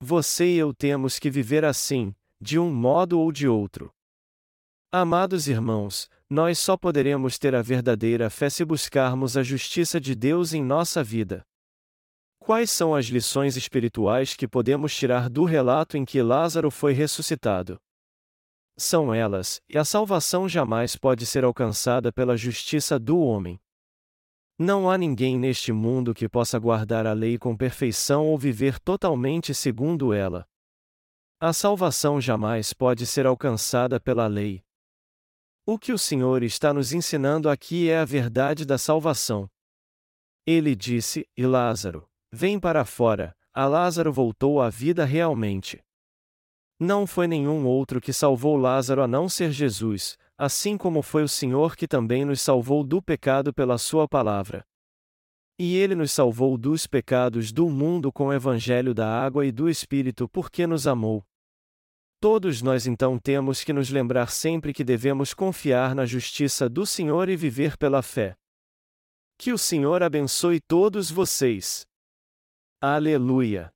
Você 0.00 0.46
e 0.54 0.58
eu 0.58 0.74
temos 0.74 1.18
que 1.18 1.30
viver 1.30 1.64
assim, 1.64 2.14
de 2.40 2.58
um 2.58 2.72
modo 2.72 3.18
ou 3.18 3.30
de 3.30 3.46
outro. 3.48 3.92
Amados 4.90 5.48
irmãos, 5.48 6.08
nós 6.28 6.58
só 6.58 6.76
poderemos 6.76 7.38
ter 7.38 7.54
a 7.54 7.62
verdadeira 7.62 8.30
fé 8.30 8.50
se 8.50 8.64
buscarmos 8.64 9.36
a 9.36 9.42
justiça 9.42 10.00
de 10.00 10.14
Deus 10.14 10.52
em 10.52 10.62
nossa 10.62 11.02
vida. 11.02 11.44
Quais 12.38 12.70
são 12.70 12.94
as 12.94 13.06
lições 13.06 13.56
espirituais 13.56 14.34
que 14.34 14.46
podemos 14.46 14.94
tirar 14.94 15.30
do 15.30 15.44
relato 15.44 15.96
em 15.96 16.04
que 16.04 16.20
Lázaro 16.20 16.70
foi 16.70 16.92
ressuscitado? 16.92 17.80
São 18.76 19.14
elas, 19.14 19.60
e 19.68 19.78
a 19.78 19.84
salvação 19.84 20.48
jamais 20.48 20.96
pode 20.96 21.24
ser 21.26 21.44
alcançada 21.44 22.12
pela 22.12 22.36
justiça 22.36 22.98
do 22.98 23.18
homem. 23.18 23.60
Não 24.58 24.88
há 24.88 24.96
ninguém 24.96 25.38
neste 25.38 25.72
mundo 25.72 26.14
que 26.14 26.28
possa 26.28 26.58
guardar 26.58 27.06
a 27.06 27.12
lei 27.12 27.38
com 27.38 27.56
perfeição 27.56 28.26
ou 28.26 28.38
viver 28.38 28.78
totalmente 28.78 29.54
segundo 29.54 30.12
ela. 30.12 30.46
A 31.40 31.52
salvação 31.52 32.20
jamais 32.20 32.72
pode 32.72 33.06
ser 33.06 33.26
alcançada 33.26 34.00
pela 34.00 34.26
lei. 34.26 34.64
O 35.66 35.78
que 35.78 35.92
o 35.92 35.98
Senhor 35.98 36.42
está 36.42 36.72
nos 36.72 36.92
ensinando 36.92 37.50
aqui 37.50 37.90
é 37.90 37.98
a 37.98 38.04
verdade 38.04 38.64
da 38.64 38.78
salvação. 38.78 39.50
Ele 40.46 40.74
disse: 40.74 41.26
E 41.36 41.46
Lázaro, 41.46 42.08
vem 42.32 42.58
para 42.58 42.84
fora. 42.84 43.36
A 43.52 43.66
Lázaro 43.66 44.12
voltou 44.12 44.60
à 44.60 44.68
vida 44.68 45.04
realmente. 45.04 45.83
Não 46.78 47.06
foi 47.06 47.28
nenhum 47.28 47.66
outro 47.66 48.00
que 48.00 48.12
salvou 48.12 48.56
Lázaro 48.56 49.02
a 49.02 49.06
não 49.06 49.28
ser 49.28 49.52
Jesus, 49.52 50.18
assim 50.36 50.76
como 50.76 51.02
foi 51.02 51.22
o 51.22 51.28
Senhor 51.28 51.76
que 51.76 51.86
também 51.86 52.24
nos 52.24 52.40
salvou 52.40 52.82
do 52.82 53.00
pecado 53.00 53.54
pela 53.54 53.78
Sua 53.78 54.08
palavra. 54.08 54.64
E 55.56 55.76
Ele 55.76 55.94
nos 55.94 56.10
salvou 56.10 56.58
dos 56.58 56.86
pecados 56.86 57.52
do 57.52 57.70
mundo 57.70 58.12
com 58.12 58.26
o 58.26 58.32
Evangelho 58.32 58.92
da 58.92 59.08
água 59.08 59.46
e 59.46 59.52
do 59.52 59.68
Espírito 59.68 60.28
porque 60.28 60.66
nos 60.66 60.86
amou. 60.86 61.24
Todos 62.20 62.60
nós 62.60 62.86
então 62.86 63.18
temos 63.18 63.62
que 63.62 63.72
nos 63.72 63.90
lembrar 63.90 64.30
sempre 64.30 64.72
que 64.72 64.82
devemos 64.82 65.32
confiar 65.32 65.94
na 65.94 66.06
justiça 66.06 66.68
do 66.68 66.84
Senhor 66.84 67.28
e 67.28 67.36
viver 67.36 67.76
pela 67.76 68.02
fé. 68.02 68.34
Que 69.38 69.52
o 69.52 69.58
Senhor 69.58 70.02
abençoe 70.02 70.60
todos 70.60 71.10
vocês. 71.10 71.86
Aleluia! 72.80 73.73